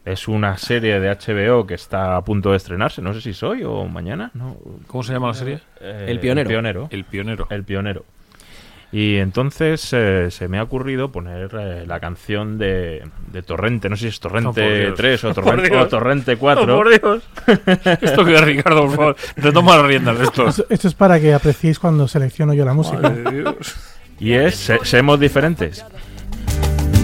[0.03, 3.01] Es una serie de HBO que está a punto de estrenarse.
[3.03, 4.31] No sé si es hoy o mañana.
[4.33, 4.57] ¿no?
[4.87, 5.59] ¿Cómo se llama la serie?
[5.79, 6.49] Eh, El pionero.
[6.49, 6.87] El pionero.
[6.89, 7.47] El pionero.
[7.51, 8.05] El pionero.
[8.93, 13.87] Y entonces eh, se me ha ocurrido poner eh, la canción de, de Torrente.
[13.89, 14.95] No sé si es Oh, Torrente Dios.
[14.97, 15.85] 3 o Oh, Torrente, Dios.
[15.85, 16.63] o Torrente 4.
[16.63, 17.23] Oh, por Dios.
[18.01, 19.15] Esto que es Ricardo, por favor.
[19.37, 20.47] Retoma las riendas de esto.
[20.47, 22.97] Esto, esto es para que apreciéis cuando selecciono yo la música.
[23.01, 23.77] Madre de Dios.
[24.21, 25.83] Y es Se- Seamos Diferentes.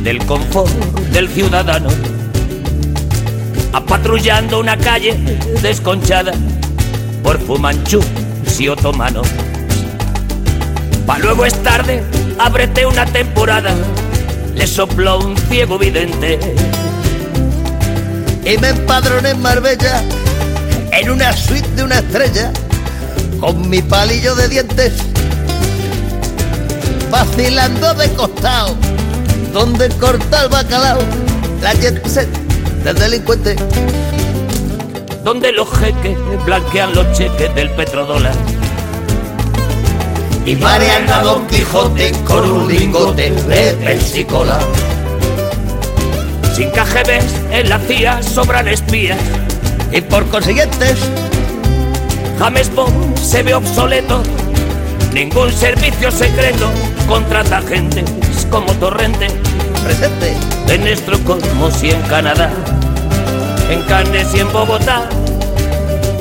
[0.03, 0.71] del confort
[1.11, 1.89] del ciudadano,
[3.73, 5.15] apatrullando una calle
[5.61, 6.31] desconchada
[7.23, 8.05] por fumanchús
[8.57, 9.27] y otomanos.
[11.05, 12.03] Pa' luego es tarde,
[12.39, 13.73] ábrete una temporada,
[14.55, 16.39] le sopló un ciego vidente.
[18.45, 20.01] y me empadroné en Marbella
[20.93, 22.53] en una suite de una estrella
[23.41, 24.93] con mi palillo de dientes
[27.09, 28.75] vacilando de costado
[29.53, 30.99] donde corta el bacalao
[31.61, 32.29] la jet set
[32.83, 33.55] del delincuente
[35.23, 38.35] donde los jeques blanquean los cheques del petrodólar.
[40.45, 44.59] y marean a Don Quijote con un lingote de persicola
[46.55, 49.19] Sin KGBs en la CIA sobran espías.
[49.91, 50.97] y por consiguientes
[52.39, 54.21] James Bond se ve obsoleto.
[55.11, 56.69] Ningún servicio secreto
[57.07, 58.03] contrata agentes
[58.49, 59.27] como Torrente.
[59.83, 60.33] presente
[60.69, 62.51] En Estocolmo y en Canadá.
[63.69, 65.07] En Cannes y en Bogotá.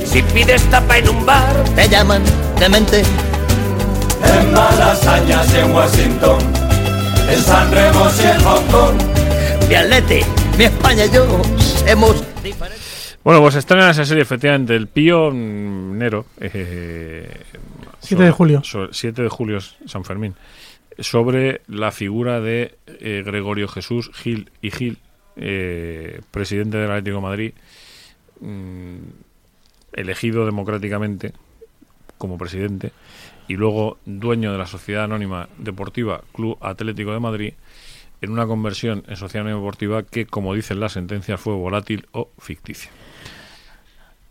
[0.05, 2.22] Si pides tapa en un bar, te llaman
[2.59, 3.03] demente
[4.24, 6.39] En Malasañas y en Washington,
[7.30, 8.95] en San Remo y en Hong Kong.
[9.68, 10.20] mi atleti
[10.57, 11.26] mi España y yo
[11.87, 16.24] somos diferentes Bueno, pues estrena esa serie, efectivamente, El Pionero.
[16.41, 17.28] Eh,
[18.01, 18.62] 7 de julio.
[18.64, 20.34] so- 7 de julio, es San Fermín.
[20.99, 24.99] Sobre la figura de eh, Gregorio Jesús Gil y Gil,
[25.37, 27.53] eh, presidente del Atlético de Madrid,
[28.41, 28.97] mm,
[29.93, 31.33] elegido democráticamente
[32.19, 32.93] como presidente
[33.49, 37.53] y luego dueño de la Sociedad Anónima Deportiva Club Atlético de Madrid,
[38.23, 42.31] en una conversión en sociedad anónima deportiva que, como dicen las sentencias, fue volátil o
[42.39, 42.91] ficticia.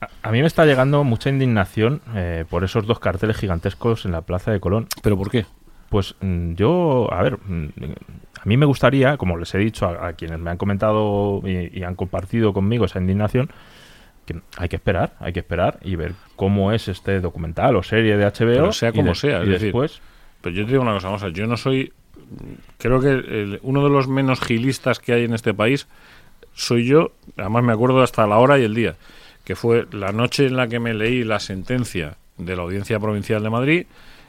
[0.01, 4.11] A- A mí me está llegando mucha indignación eh, por esos dos carteles gigantescos en
[4.13, 4.87] la plaza de Colón.
[5.03, 5.45] ¿Pero por qué?
[5.89, 7.67] Pues mm, yo, a ver, mm,
[8.41, 11.79] a mí me gustaría, como les he dicho a, a quienes me han comentado y,
[11.79, 13.49] y han compartido conmigo esa indignación,
[14.25, 18.17] que hay que esperar, hay que esperar y ver cómo es este documental o serie
[18.17, 18.47] de HBO.
[18.47, 20.01] Pero sea como de- sea, es decir, después,
[20.41, 21.93] Pero yo te digo una cosa, vamos a ver, yo no soy.
[22.79, 25.87] Creo que el- uno de los menos gilistas que hay en este país
[26.53, 28.95] soy yo, además me acuerdo hasta la hora y el día,
[29.43, 33.43] que fue la noche en la que me leí la sentencia de la Audiencia Provincial
[33.43, 33.85] de Madrid,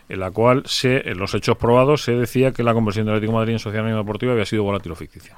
[0.08, 3.32] en la cual se, en los hechos probados se decía que la conversión del Atlético
[3.32, 5.36] de Madrid en Sociedad Anónima Deportiva había sido volátil o ficticia.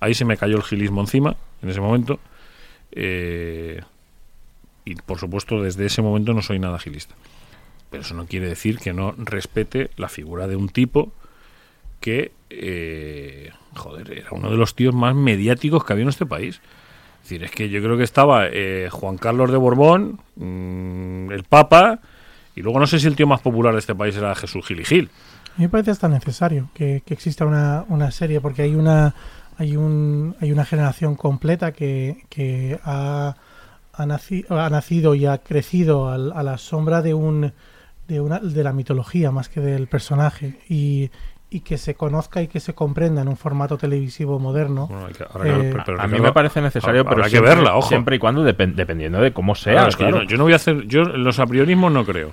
[0.00, 2.18] Ahí se me cayó el gilismo encima, en ese momento.
[2.92, 3.80] eh,
[4.84, 7.14] y por supuesto, desde ese momento no soy nada gilista.
[7.90, 11.12] Pero eso no quiere decir que no respete la figura de un tipo
[12.00, 16.60] que, eh, joder, era uno de los tíos más mediáticos que había en este país.
[17.22, 21.44] Es decir, es que yo creo que estaba eh, Juan Carlos de Borbón, mm, el
[21.44, 22.00] Papa,
[22.56, 24.80] y luego no sé si el tío más popular de este país era Jesús Gil
[24.80, 25.10] y Gil.
[25.54, 29.14] A mí me parece hasta necesario que, que exista una, una serie porque hay una
[29.58, 33.34] hay un hay una generación completa que, que ha,
[33.92, 37.52] ha, naci- ha nacido y ha crecido al- a la sombra de un
[38.08, 41.10] de una de la mitología más que del personaje y,
[41.52, 44.86] y que se conozca y que se comprenda en un formato televisivo moderno.
[44.86, 45.24] Bueno, hay que- que-
[45.68, 47.88] eh, pero- pero a mí me parece necesario, habrá pero que siempre- verla, ojo.
[47.88, 49.72] siempre y cuando depen- dependiendo de cómo sea.
[49.72, 50.18] Claro, es que claro.
[50.18, 50.86] yo, no, yo no voy a hacer.
[50.86, 52.30] Yo en los apriorismos no creo.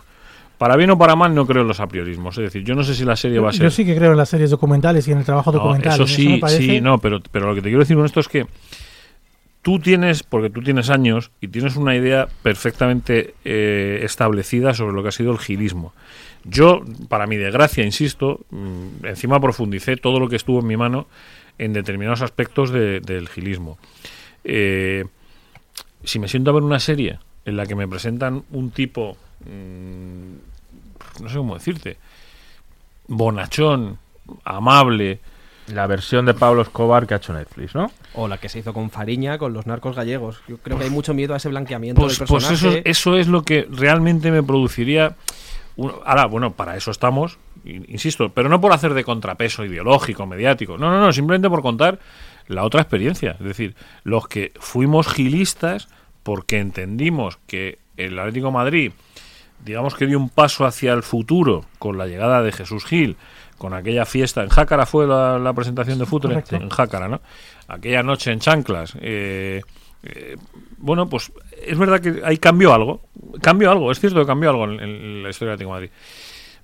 [0.59, 2.37] Para bien o para mal no creo en los apriorismos.
[2.37, 3.63] Es decir, yo no sé si la serie va a ser.
[3.63, 5.93] Yo sí que creo en las series documentales y en el trabajo No, documental.
[5.93, 8.19] eso y sí, parece- sí, no, pero, pero lo que te quiero decir con esto
[8.19, 8.45] es que
[9.61, 15.03] tú tienes, porque tú tienes años y tienes una idea perfectamente eh, establecida sobre lo
[15.03, 15.93] que ha sido el gilismo.
[16.49, 21.07] Yo, para mi desgracia, insisto, mm, encima profundicé todo lo que estuvo en mi mano
[21.57, 23.77] en determinados aspectos de- del gilismo.
[24.43, 25.05] Eh,
[26.03, 31.21] si me siento a ver una serie en la que me presentan un tipo, mm,
[31.23, 31.97] no sé cómo decirte,
[33.07, 33.97] bonachón,
[34.43, 35.19] amable,
[35.73, 37.91] La versión de Pablo Escobar que ha hecho Netflix, ¿no?
[38.13, 40.39] O la que se hizo con Fariña, con los narcos gallegos.
[40.47, 42.79] Yo creo que hay mucho miedo a ese blanqueamiento Pues, del pues personaje.
[42.79, 45.17] eso, eso es lo que realmente me produciría.
[46.05, 50.77] Ahora, bueno, para eso estamos, in- insisto, pero no por hacer de contrapeso ideológico, mediático.
[50.77, 51.99] No, no, no, simplemente por contar
[52.47, 53.31] la otra experiencia.
[53.39, 55.87] Es decir, los que fuimos gilistas
[56.23, 58.91] porque entendimos que el Atlético de Madrid,
[59.63, 63.15] digamos que dio un paso hacia el futuro con la llegada de Jesús Gil,
[63.57, 67.21] con aquella fiesta en Jácara fue la, la presentación de fútbol en Jácara, ¿no?
[67.67, 68.93] Aquella noche en Chanclas.
[69.01, 69.61] eh,
[70.03, 70.37] eh,
[70.77, 71.31] bueno, pues
[71.65, 73.01] es verdad que ahí cambió algo.
[73.41, 75.89] Cambió algo, es cierto que cambió algo en, la historia del Atlético de Madrid.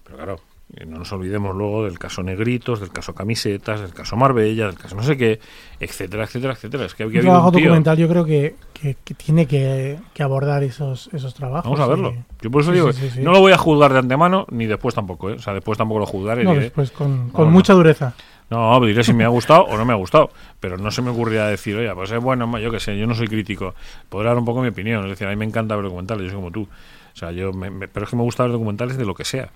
[0.03, 0.39] Pero claro,
[0.88, 4.95] no nos olvidemos luego del caso Negritos, del caso Camisetas, del caso Marbella, del caso
[4.95, 5.39] no sé qué,
[5.80, 6.86] etcétera, etcétera, etcétera.
[6.86, 10.24] Es que había un trabajo un documental yo creo que, que- que tiene que, que
[10.24, 11.66] abordar esos, esos trabajos.
[11.66, 12.16] Vamos a verlo.
[12.41, 14.95] Yo por eso Sí, digo, sí, no lo voy a juzgar de antemano, ni después
[14.95, 15.34] tampoco, ¿eh?
[15.34, 16.43] O sea, después tampoco lo juzgaré.
[16.43, 17.51] No, diré, después con, no, con no.
[17.51, 18.14] mucha dureza.
[18.49, 20.30] No, diré si me ha gustado o no me ha gustado.
[20.59, 23.16] Pero no se me ocurría decir, oye, pues es bueno, yo qué sé, yo no
[23.16, 23.74] soy crítico.
[24.09, 25.03] Podré dar un poco mi opinión.
[25.05, 26.64] Es decir, a mí me encanta ver documentales, yo soy como tú.
[26.64, 29.24] O sea, yo me- me- pero es que me gusta ver documentales de lo que
[29.24, 29.49] sea.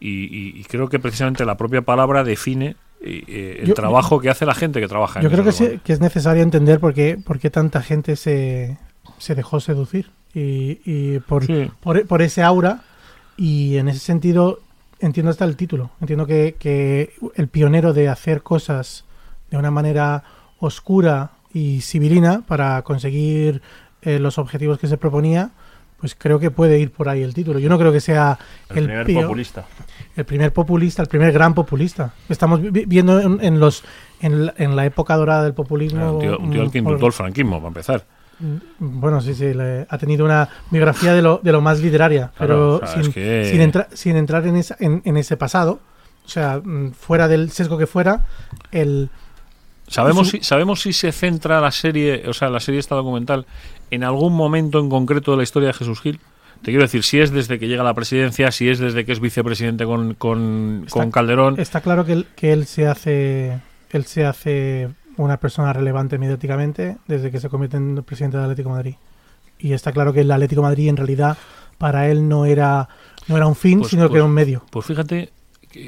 [0.00, 4.20] Y, y- y creo que precisamente la propia palabra define eh, eh, el Yo- trabajo
[4.20, 6.80] que hace la gente que trabaja en Yo creo que, sí- que es necesario entender
[6.80, 8.76] por qué, por qué tanta gente se,
[9.18, 11.70] se dejó seducir y, y por, Sí.
[11.80, 12.82] por, por ese aura.
[13.36, 14.60] Y en ese sentido
[15.00, 15.90] entiendo hasta el título.
[16.00, 19.04] Entiendo que, que el pionero de hacer cosas
[19.50, 20.24] de una manera
[20.58, 23.62] oscura y civilina para conseguir
[24.02, 25.50] eh, los objetivos que se proponía,
[26.00, 27.58] pues creo que puede ir por ahí el título.
[27.58, 28.38] Yo no creo que sea
[28.70, 29.64] El el, primer populista.
[30.16, 32.12] el primer populista, el primer gran populista.
[32.28, 33.82] Estamos vi- viendo en, en los
[34.20, 36.12] en la, en la época dorada del populismo.
[36.14, 38.04] Un tío, un tío que mm, indultó el franquismo, para empezar.
[38.40, 38.56] Mm,
[39.00, 42.54] Bueno, sí, sí, le- ha tenido una biografía de lo, de lo más literaria, Claro,
[42.54, 45.36] pero o sea, es sin, que- sin, entra- sin entrar en, esa- en, en ese
[45.36, 45.80] pasado,
[46.24, 48.24] o sea, mm, fuera del sesgo que fuera,
[48.70, 49.10] el...
[49.88, 53.46] ¿Sabemos si, ¿Sabemos si se centra la serie, o sea, la serie esta documental,
[53.90, 56.20] en algún momento en concreto de la historia de Jesús Gil?
[56.62, 59.12] Te quiero decir, si es desde que llega a la presidencia, si es desde que
[59.12, 61.58] es vicepresidente con, con, Está- con Calderón.
[61.60, 63.58] Está claro que él, que él se hace
[63.90, 68.68] él se hace una persona relevante mediáticamente desde que se convierte en presidente del Atlético
[68.70, 68.94] de Madrid.
[69.58, 71.38] Y está claro que el Atlético de Madrid en realidad
[71.78, 72.88] para él no era
[73.28, 74.62] no era un fin, Pues- sino que pues- era un medio.
[74.70, 75.30] Pues fíjate.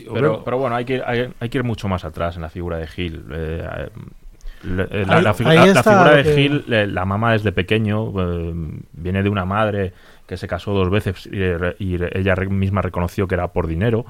[0.05, 2.43] Que- Pero, pero bueno, hay que, ir, hay, hay que ir mucho más atrás en
[2.43, 3.25] la figura de Gil.
[3.33, 3.89] Eh,
[4.63, 7.05] eh, La, Ahí- la figu- ahí la- la está figura de que- Gil, eh, la
[7.07, 8.53] mamá desde pequeño, eh,
[8.93, 9.93] viene de una madre
[10.27, 14.05] que se casó dos veces y, re- y ella misma reconoció que era por dinero.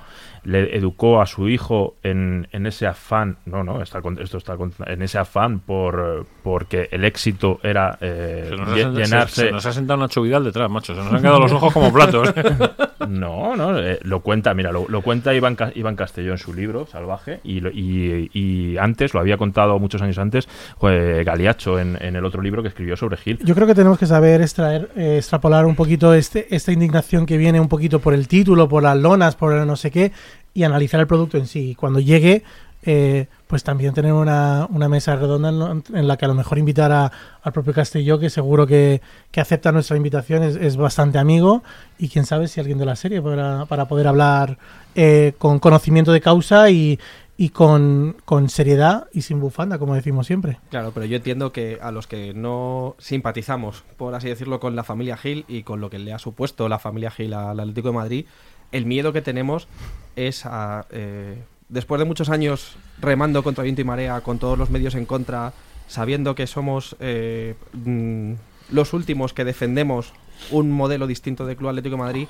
[0.44, 4.56] Le educó a su hijo en, en ese afán, no, no, está con- esto está
[4.86, 9.34] en ese afán por porque el éxito era eh, Se nos, llenarse.
[9.34, 10.94] se- se nos ha sentado Nacho Vidal detrás, macho.
[10.94, 12.32] Se nos han quedado los ojos como platos.
[13.08, 16.52] No, no, eh, lo cuenta, mira, lo, lo cuenta Iván, Ca- Iván Castelló en su
[16.52, 20.46] libro, Salvaje, y, lo- y, y antes, lo había contado muchos años antes,
[20.82, 23.38] eh, Galiacho en, en el otro libro que escribió sobre Gil.
[23.42, 27.38] Yo creo que tenemos que saber extraer, eh, extrapolar un poquito este, esta indignación que
[27.38, 30.12] viene un poquito por el título, por las lonas, por el no sé qué,
[30.54, 31.70] y analizar el producto en sí.
[31.70, 32.42] Y cuando llegue,
[32.82, 36.90] eh, pues también tener una, una mesa redonda en, la que a lo mejor invitar
[36.92, 41.62] a- al propio Castelló, que seguro que, que acepta nuestra invitación, es, es bastante amigo,
[41.98, 44.56] y quién sabe si alguien de la serie para, para poder hablar
[44.94, 46.98] eh, con conocimiento de causa y,
[47.36, 50.58] y con, con seriedad y sin bufanda, como decimos siempre.
[50.70, 54.84] Claro, pero yo entiendo que a los que no simpatizamos, por así decirlo, con la
[54.84, 57.94] familia Gil y con lo que le ha supuesto la familia Gil al Atlético de
[57.94, 58.26] Madrid,
[58.72, 59.68] el miedo que tenemos
[60.16, 61.36] es a, eh,
[61.68, 65.52] después de muchos años remando contra viento y marea, con todos los medios en contra,
[65.88, 68.32] sabiendo que somos eh, mm,
[68.72, 70.12] los últimos que defendemos
[70.50, 72.28] un modelo distinto de Club Atlético de Madrid,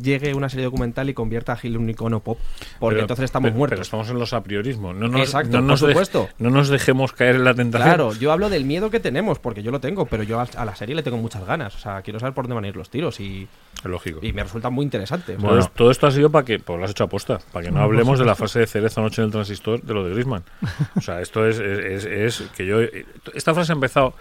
[0.00, 2.38] llegue una serie documental y convierta a Gil en un icono pop,
[2.78, 3.74] porque Pero- entonces estamos pero- muertos.
[3.76, 4.94] Pero estamos en los apriorismos.
[4.96, 6.28] No nos, Exacto, no por nos de- supuesto.
[6.38, 7.88] no nos dejemos caer en la tentación.
[7.88, 10.64] Claro, yo hablo del miedo que tenemos, porque yo lo tengo, pero yo a, a
[10.64, 11.74] la serie le tengo muchas ganas.
[11.74, 13.46] O sea, quiero saber por dónde van a ir los tiros y,
[13.84, 14.20] Lógico.
[14.22, 15.34] y me resulta muy interesante.
[15.36, 17.70] Todo, es- todo esto ha sido para que, pues lo has hecho aposta, para que
[17.70, 20.12] no Por hablemos de la fase de cerezo anoche en el transistor de lo de
[20.14, 20.44] Griezmann.
[20.96, 22.80] O sea, esto es, es, es- es que yo...
[23.34, 24.14] Esta frase ha empezado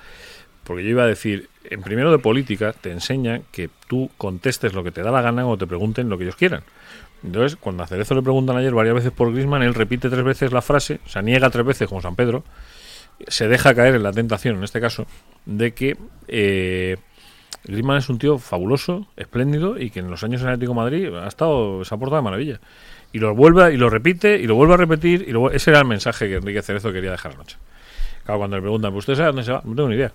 [0.64, 4.84] porque yo iba a decir, en primero de política te enseña que tú contestes lo
[4.84, 6.64] que te da la gana o te pregunten lo que ellos quieran.
[7.24, 10.52] Entonces, cuando a Cerezo le preguntan ayer varias veces por Griezmann, él repite tres veces
[10.52, 12.44] la frase, o sea, niega tres veces como San Pedro,
[13.28, 15.06] se deja caer en la tentación, en este caso,
[15.46, 15.98] de que
[16.28, 16.98] eh,
[17.64, 21.14] Griezmann es un tío fabuloso, espléndido y que en los años en Atlético de Madrid
[21.16, 22.60] ha estado, se ha portado de maravilla.
[23.14, 25.80] Y lo vuelve y lo repite y lo vuelve a repetir y luego ese era
[25.80, 27.58] el mensaje que Enrique Cerezo quería dejar anoche.
[28.24, 29.62] Claro, cuando le preguntan, ¿usted sabe dónde se va?
[29.66, 30.12] No tengo ni idea.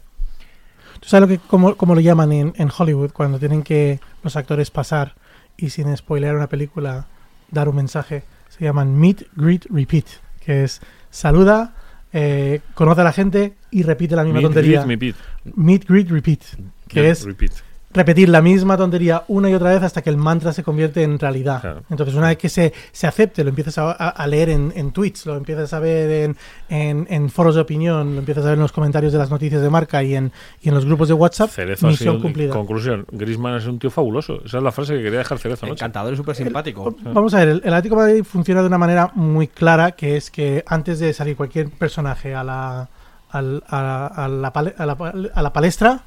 [1.01, 4.35] ¿Tú sabes lo que, cómo, cómo lo llaman en, en Hollywood cuando tienen que los
[4.37, 5.15] actores pasar
[5.57, 7.07] y sin spoilear una película
[7.51, 8.25] dar un mensaje?
[8.49, 10.07] Se llaman Meet, Greet, Repeat,
[10.41, 10.81] que es
[11.11, 11.75] saluda,
[12.13, 14.85] eh, conoce a la gente y repite la misma Meet, tontería.
[14.85, 15.17] greet.
[15.55, 16.41] Meet, Greet, Repeat,
[16.89, 17.53] que Yeah, es repeat.
[17.93, 21.19] repetir la misma tontería una y otra vez hasta que el mantra se convierte en
[21.19, 21.83] realidad.
[21.89, 25.35] Entonces, una vez que se, se acepte, lo empiezas a, leer en, en tweets, lo
[25.37, 26.37] empiezas a ver en,
[26.69, 29.63] en- en foros de opinión, lo empiezas a ver en los comentarios de las noticias
[29.63, 30.31] de marca y en,
[30.61, 32.53] y en los grupos de WhatsApp, Cerezo ha misión sido- cumplida.
[32.53, 34.43] Conclusión, Griezmann es un tío fabuloso.
[34.45, 35.79] Esa es la frase que quería dejar Cerezo anoche.
[35.83, 36.95] Encantador y súper simpático.
[37.03, 40.17] Vamos a ver, el, el Atlético de Madrid funciona de una manera muy clara, que
[40.19, 42.91] es que antes de salir cualquier personaje a la,
[43.31, 46.03] al- a, a la, a la pal- a la palestra,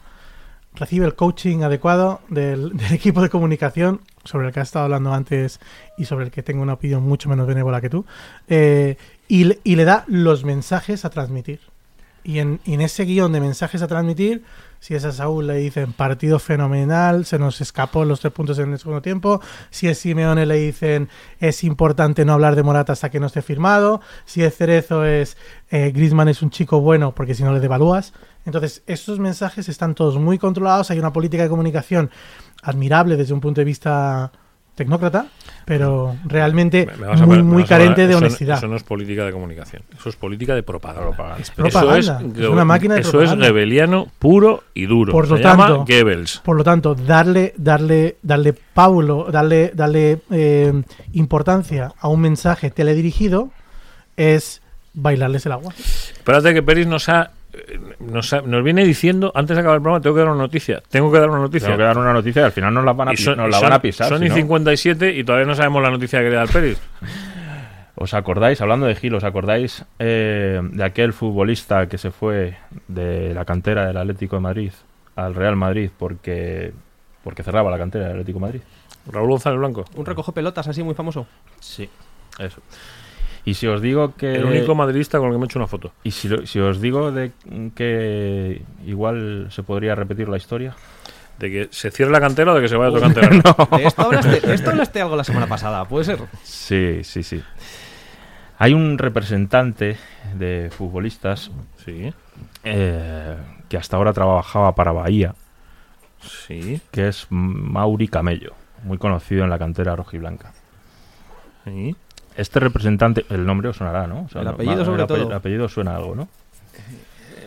[0.76, 5.60] recibe el coaching adecuado del, equipo de comunicación, sobre el que has estado hablando antes
[5.98, 8.06] y sobre el que tengo una opinión mucho menos benévola que tú,
[8.48, 8.98] eh,
[9.28, 11.60] y, le- y le da los mensajes a transmitir.
[12.24, 14.44] Y en, y en ese guion de mensajes a transmitir,
[14.80, 18.72] si es a Saúl le dicen partido fenomenal, se nos escapó los tres puntos en
[18.72, 19.42] el segundo tiempo.
[19.70, 21.10] Si es Simeone le dicen
[21.40, 24.02] es importante no hablar de Morata hasta que no esté firmado.
[24.26, 25.38] Si es Cerezo es
[25.70, 28.14] eh, Griezmann es un chico bueno porque si no le devalúas.
[28.46, 30.90] Entonces, estos mensajes están todos muy controlados.
[30.92, 32.10] Hay una política de comunicación
[32.64, 34.32] admirable desde un punto de vista
[34.80, 35.28] tecnócrata,
[35.66, 36.88] pero realmente
[37.44, 38.58] muy, carente de Eso no- honestidad.
[38.58, 39.84] Eso no es política de comunicación.
[39.96, 41.38] Eso es política de propaganda.
[41.40, 43.46] Es propaganda, es ge- una máquina de Eso propaganda.
[43.46, 45.12] es rebeliano puro y duro.
[45.12, 46.42] Por lo Se llama tanto, Goebbels.
[46.44, 50.74] por lo tanto, darle, darle, darle paulo, darle, darle eh,
[51.14, 53.52] importancia a un mensaje teledirigido
[54.18, 54.62] es
[54.94, 55.74] bailarles el agua.
[55.78, 57.32] Espérate que Peris nos ha,
[58.00, 60.82] nos ha- nos viene diciendo, antes de acabar el programa, tengo que dar una noticia.
[60.90, 61.68] Tengo que dar una noticia.
[61.68, 63.58] Tengo que dar una noticia y al final nos la van a, son- nos la
[63.60, 64.08] son- van a pisar.
[64.10, 64.36] Son y no.
[64.36, 66.78] 57 y todavía no sabemos la noticia que quería dar Peris.
[67.96, 72.56] ¿Os acordáis, hablando de Gil, os acordáis eh, de aquel futbolista que se fue
[72.88, 74.72] de la cantera del Atlético de Madrid
[75.18, 76.72] al Real Madrid porque,
[77.26, 78.62] porque cerraba la cantera del Atlético de Madrid?
[79.12, 79.84] Raúl González Blanco.
[79.96, 81.28] Un recoge pelotas así muy famoso.
[81.60, 81.90] Sí,
[82.38, 82.62] eso.
[83.46, 84.36] Y si os digo que...
[84.36, 85.94] El único madridista con el que me he hecho una foto.
[86.04, 87.32] Y si, lo- si os digo de
[87.76, 90.76] que igual se podría repetir la historia.
[91.40, 93.30] ¿De que se cierre la cantera o de que se vaya a otro cantera?
[93.78, 96.20] De esto, hablaste, de esto hablaste algo la semana pasada, ¿puede ser?
[96.44, 97.42] Sí, sí, sí.
[98.58, 99.96] Hay un representante
[100.36, 101.50] de futbolistas
[101.86, 102.14] Sí.
[102.66, 103.38] eh,
[103.70, 105.34] que hasta ahora trabajaba para Bahía,
[106.20, 106.82] Sí.
[106.92, 110.52] que es Mauri Camello, muy conocido en la cantera rojiblanca.
[111.64, 111.96] Sí.
[112.40, 114.22] Este representante, el nombre os sonará, ¿no?
[114.24, 115.28] O sea, El apellido sobre el todo.
[115.28, 116.30] El apellido suena a algo, ¿no?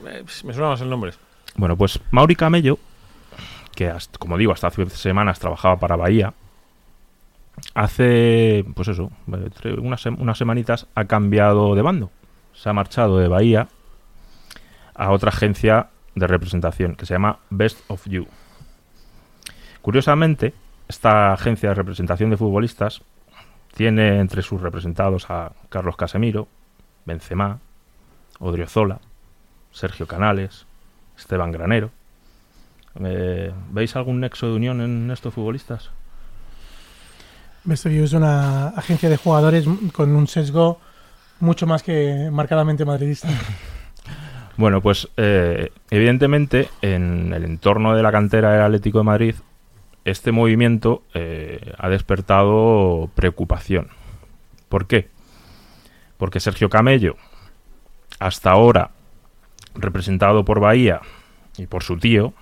[0.07, 1.12] eh, me suena más el nombre.
[1.57, 2.78] Bueno, pues Mauri Camello,
[3.74, 6.34] que hasta- como digo, hasta hace semanas trabajaba para Bahía,
[7.74, 9.11] hace, pues eso,
[9.64, 12.11] eh, unas, unas semanitas ha cambiado de bando.
[12.53, 13.68] Se ha marchado de Bahía
[14.95, 18.26] a otra agencia de representación que se llama Best of You.
[19.80, 20.53] Curiosamente,
[20.88, 23.03] esta agencia de representación de futbolistas
[23.75, 26.49] tiene entre sus representados a Carlos Casemiro,
[27.05, 27.59] Benzema,
[28.39, 29.01] Odriozola,
[29.70, 30.66] Sergio Canales,
[31.16, 31.91] Esteban Granero.
[33.03, 35.91] Eh, ¿Veis algún nexo de unión en estos futbolistas?
[37.64, 40.81] Best es una agencia de jugadores con un sesgo
[41.41, 43.29] mucho más que marcadamente madridista.
[44.55, 49.35] Bueno, pues eh, evidentemente en el entorno de la cantera del Atlético de Madrid,
[50.05, 53.88] este movimiento eh, ha despertado preocupación.
[54.68, 55.09] ¿Por qué?
[56.16, 57.16] Porque Sergio Camello,
[58.18, 58.90] hasta ahora
[59.74, 61.00] representado por Bahía
[61.57, 62.34] y por su tío,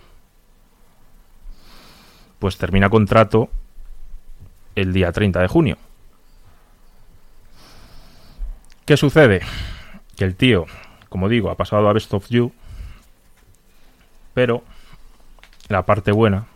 [2.38, 3.50] pues termina contrato
[4.74, 5.76] el día 30 de junio.
[8.86, 9.42] ¿Qué sucede?
[10.16, 10.66] Que el tío,
[11.08, 12.52] como digo, ha pasado a Best of You,
[14.34, 14.64] pero
[15.68, 16.46] la parte buena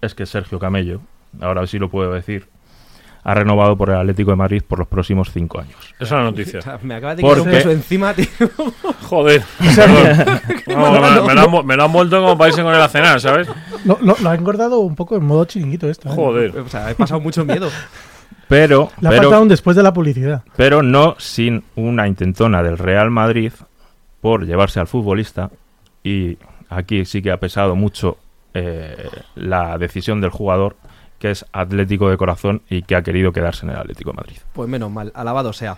[0.00, 1.00] es que Sergio Camello,
[1.40, 2.46] ahora sí lo puedo decir,
[3.22, 5.76] ha renovado por el Atlético de Madrid por los próximos cinco años.
[5.98, 6.60] Esa es la noticia.
[6.82, 8.26] Me acabas de quitar un encima, tío.
[9.02, 9.42] Joder.
[9.76, 10.40] Perdón.
[10.70, 12.88] No, me, me lo han, me lo han vuelto como para irse con él a
[12.88, 13.48] cenar, ¿sabes?
[13.84, 16.08] Lo, lo- lo ha engordado un poco en modo chiringuito esto.
[16.08, 16.12] ¿eh?
[16.14, 16.56] Joder.
[16.58, 17.68] O sea, he pasado mucho miedo.
[18.48, 20.42] Pero, Le ha pero, un después de la publicidad.
[20.56, 23.52] pero no sin una intentona del Real Madrid
[24.20, 25.50] por llevarse al futbolista
[26.04, 26.38] y
[26.68, 28.16] aquí sí que ha pesado mucho
[28.54, 30.76] eh, la decisión del jugador
[31.18, 34.36] que es atlético de corazón y que ha querido quedarse en el Atlético de Madrid.
[34.54, 35.76] Pues menos mal, alabado sea.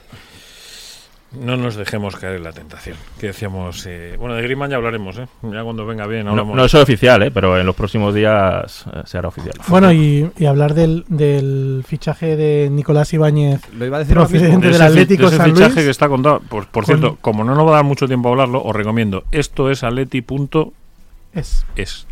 [1.33, 2.95] No nos dejemos caer en la tentación.
[3.19, 3.87] Que decíamos.
[3.87, 5.27] eh, bueno, de Griezmann ya hablaremos, ¿eh?
[5.43, 6.55] Ya cuando venga bien No, hablamos.
[6.55, 7.31] no es oficial, ¿eh?
[7.31, 9.55] pero en los próximos días eh, se hará oficial.
[9.67, 14.67] Bueno, y, y hablar del, del fichaje de Nicolás Ibáñez, Lo iba a decir procedente
[14.67, 15.85] de del Atlético de ese San fichaje Luis.
[15.87, 16.41] que está contado.
[16.41, 18.77] Por, por Con- cierto, como no nos va a dar mucho tiempo a hablarlo, os
[18.77, 19.25] recomiendo.
[19.33, 21.65] Esto es atleti.es.
[21.77, 22.07] Es.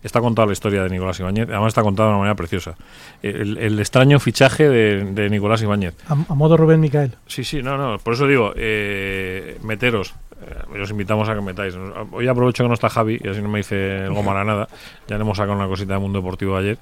[0.00, 0.06] Es.
[0.06, 1.48] Está contada la historia de Nicolás Ibáñez.
[1.48, 2.74] Además, está contada de una manera preciosa.
[3.22, 5.94] El, el extraño fichaje de, de Nicolás Ibáñez.
[6.08, 7.16] A, a modo Rubén Micael.
[7.26, 7.98] Sí, sí, no, no.
[7.98, 10.14] Por eso digo, eh, meteros.
[10.38, 11.74] Eh, os invitamos a que metáis.
[12.12, 14.68] Hoy aprovecho que no está Javi y así no me dice el goma nada.
[15.08, 16.78] Ya le hemos sacado una cosita de Mundo Deportivo ayer.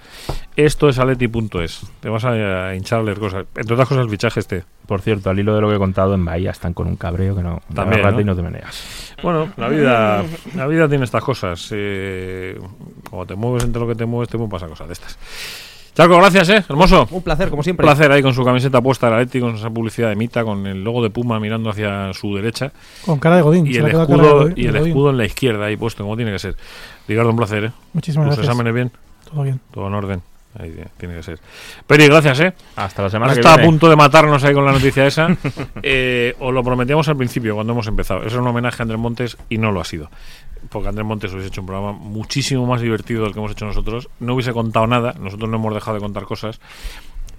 [0.56, 1.86] Esto es aleti.es.
[2.00, 3.46] Te vas a, a hinchar a leer cosas.
[3.54, 4.64] Entre otras cosas, el fichaje este.
[4.86, 7.34] Por cierto, al hilo de lo que he contado, en Bahía están con un cabreo
[7.34, 7.62] que no.
[7.72, 8.20] También, ¿no?
[8.20, 9.14] y no te meneas.
[9.22, 10.24] Bueno, la vida,
[10.56, 11.68] la vida tiene estas cosas.
[11.72, 12.58] Eh,
[13.14, 15.18] cuando te mueves entre lo que te mueves, te pueden pasar cosas de estas.
[15.94, 16.64] Charco, gracias, ¿eh?
[16.68, 17.06] Hermoso.
[17.12, 17.84] Un placer, como Un siempre.
[17.86, 20.82] placer ahí con su camiseta puesta del Atleti, con esa publicidad de Mita, con el
[20.82, 22.72] logo de Puma mirando hacia su derecha.
[23.06, 23.64] Con cara de Godín.
[23.66, 26.40] Y el escudo, de y el escudo en la izquierda ahí puesto, como tiene que
[26.40, 26.56] ser.
[27.06, 27.72] Ricardo, un placer, ¿eh?
[27.92, 28.46] Muchísimas Tus gracias.
[28.46, 28.90] exámenes bien,
[29.30, 29.60] Todo bien.
[29.72, 30.22] todo en orden.
[30.58, 31.40] Ahí tiene que ser.
[31.86, 32.54] Peri, gracias, ¿eh?
[32.76, 33.62] Hasta la semana que está viene.
[33.62, 35.36] a punto de matarnos ahí con la noticia esa.
[35.82, 38.20] eh, os lo prometíamos al principio, cuando hemos empezado.
[38.20, 40.10] Eso es un homenaje a Andrés Montes y no lo ha sido.
[40.70, 44.08] Porque Andrés Montes hubiese hecho un programa muchísimo más divertido del que hemos hecho nosotros.
[44.20, 45.14] No hubiese contado nada.
[45.18, 46.60] Nosotros no hemos dejado de contar cosas.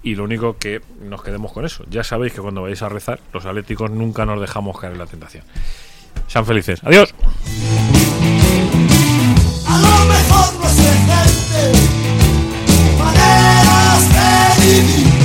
[0.02, 1.84] Y lo único que nos quedemos con eso.
[1.88, 5.06] Ya sabéis que cuando vayáis a rezar, los atléticos nunca nos dejamos caer en la
[5.06, 5.44] tentación.
[6.28, 6.80] Sean felices.
[6.84, 7.14] Adiós.
[9.66, 11.95] A lo mejor no
[14.66, 15.15] baby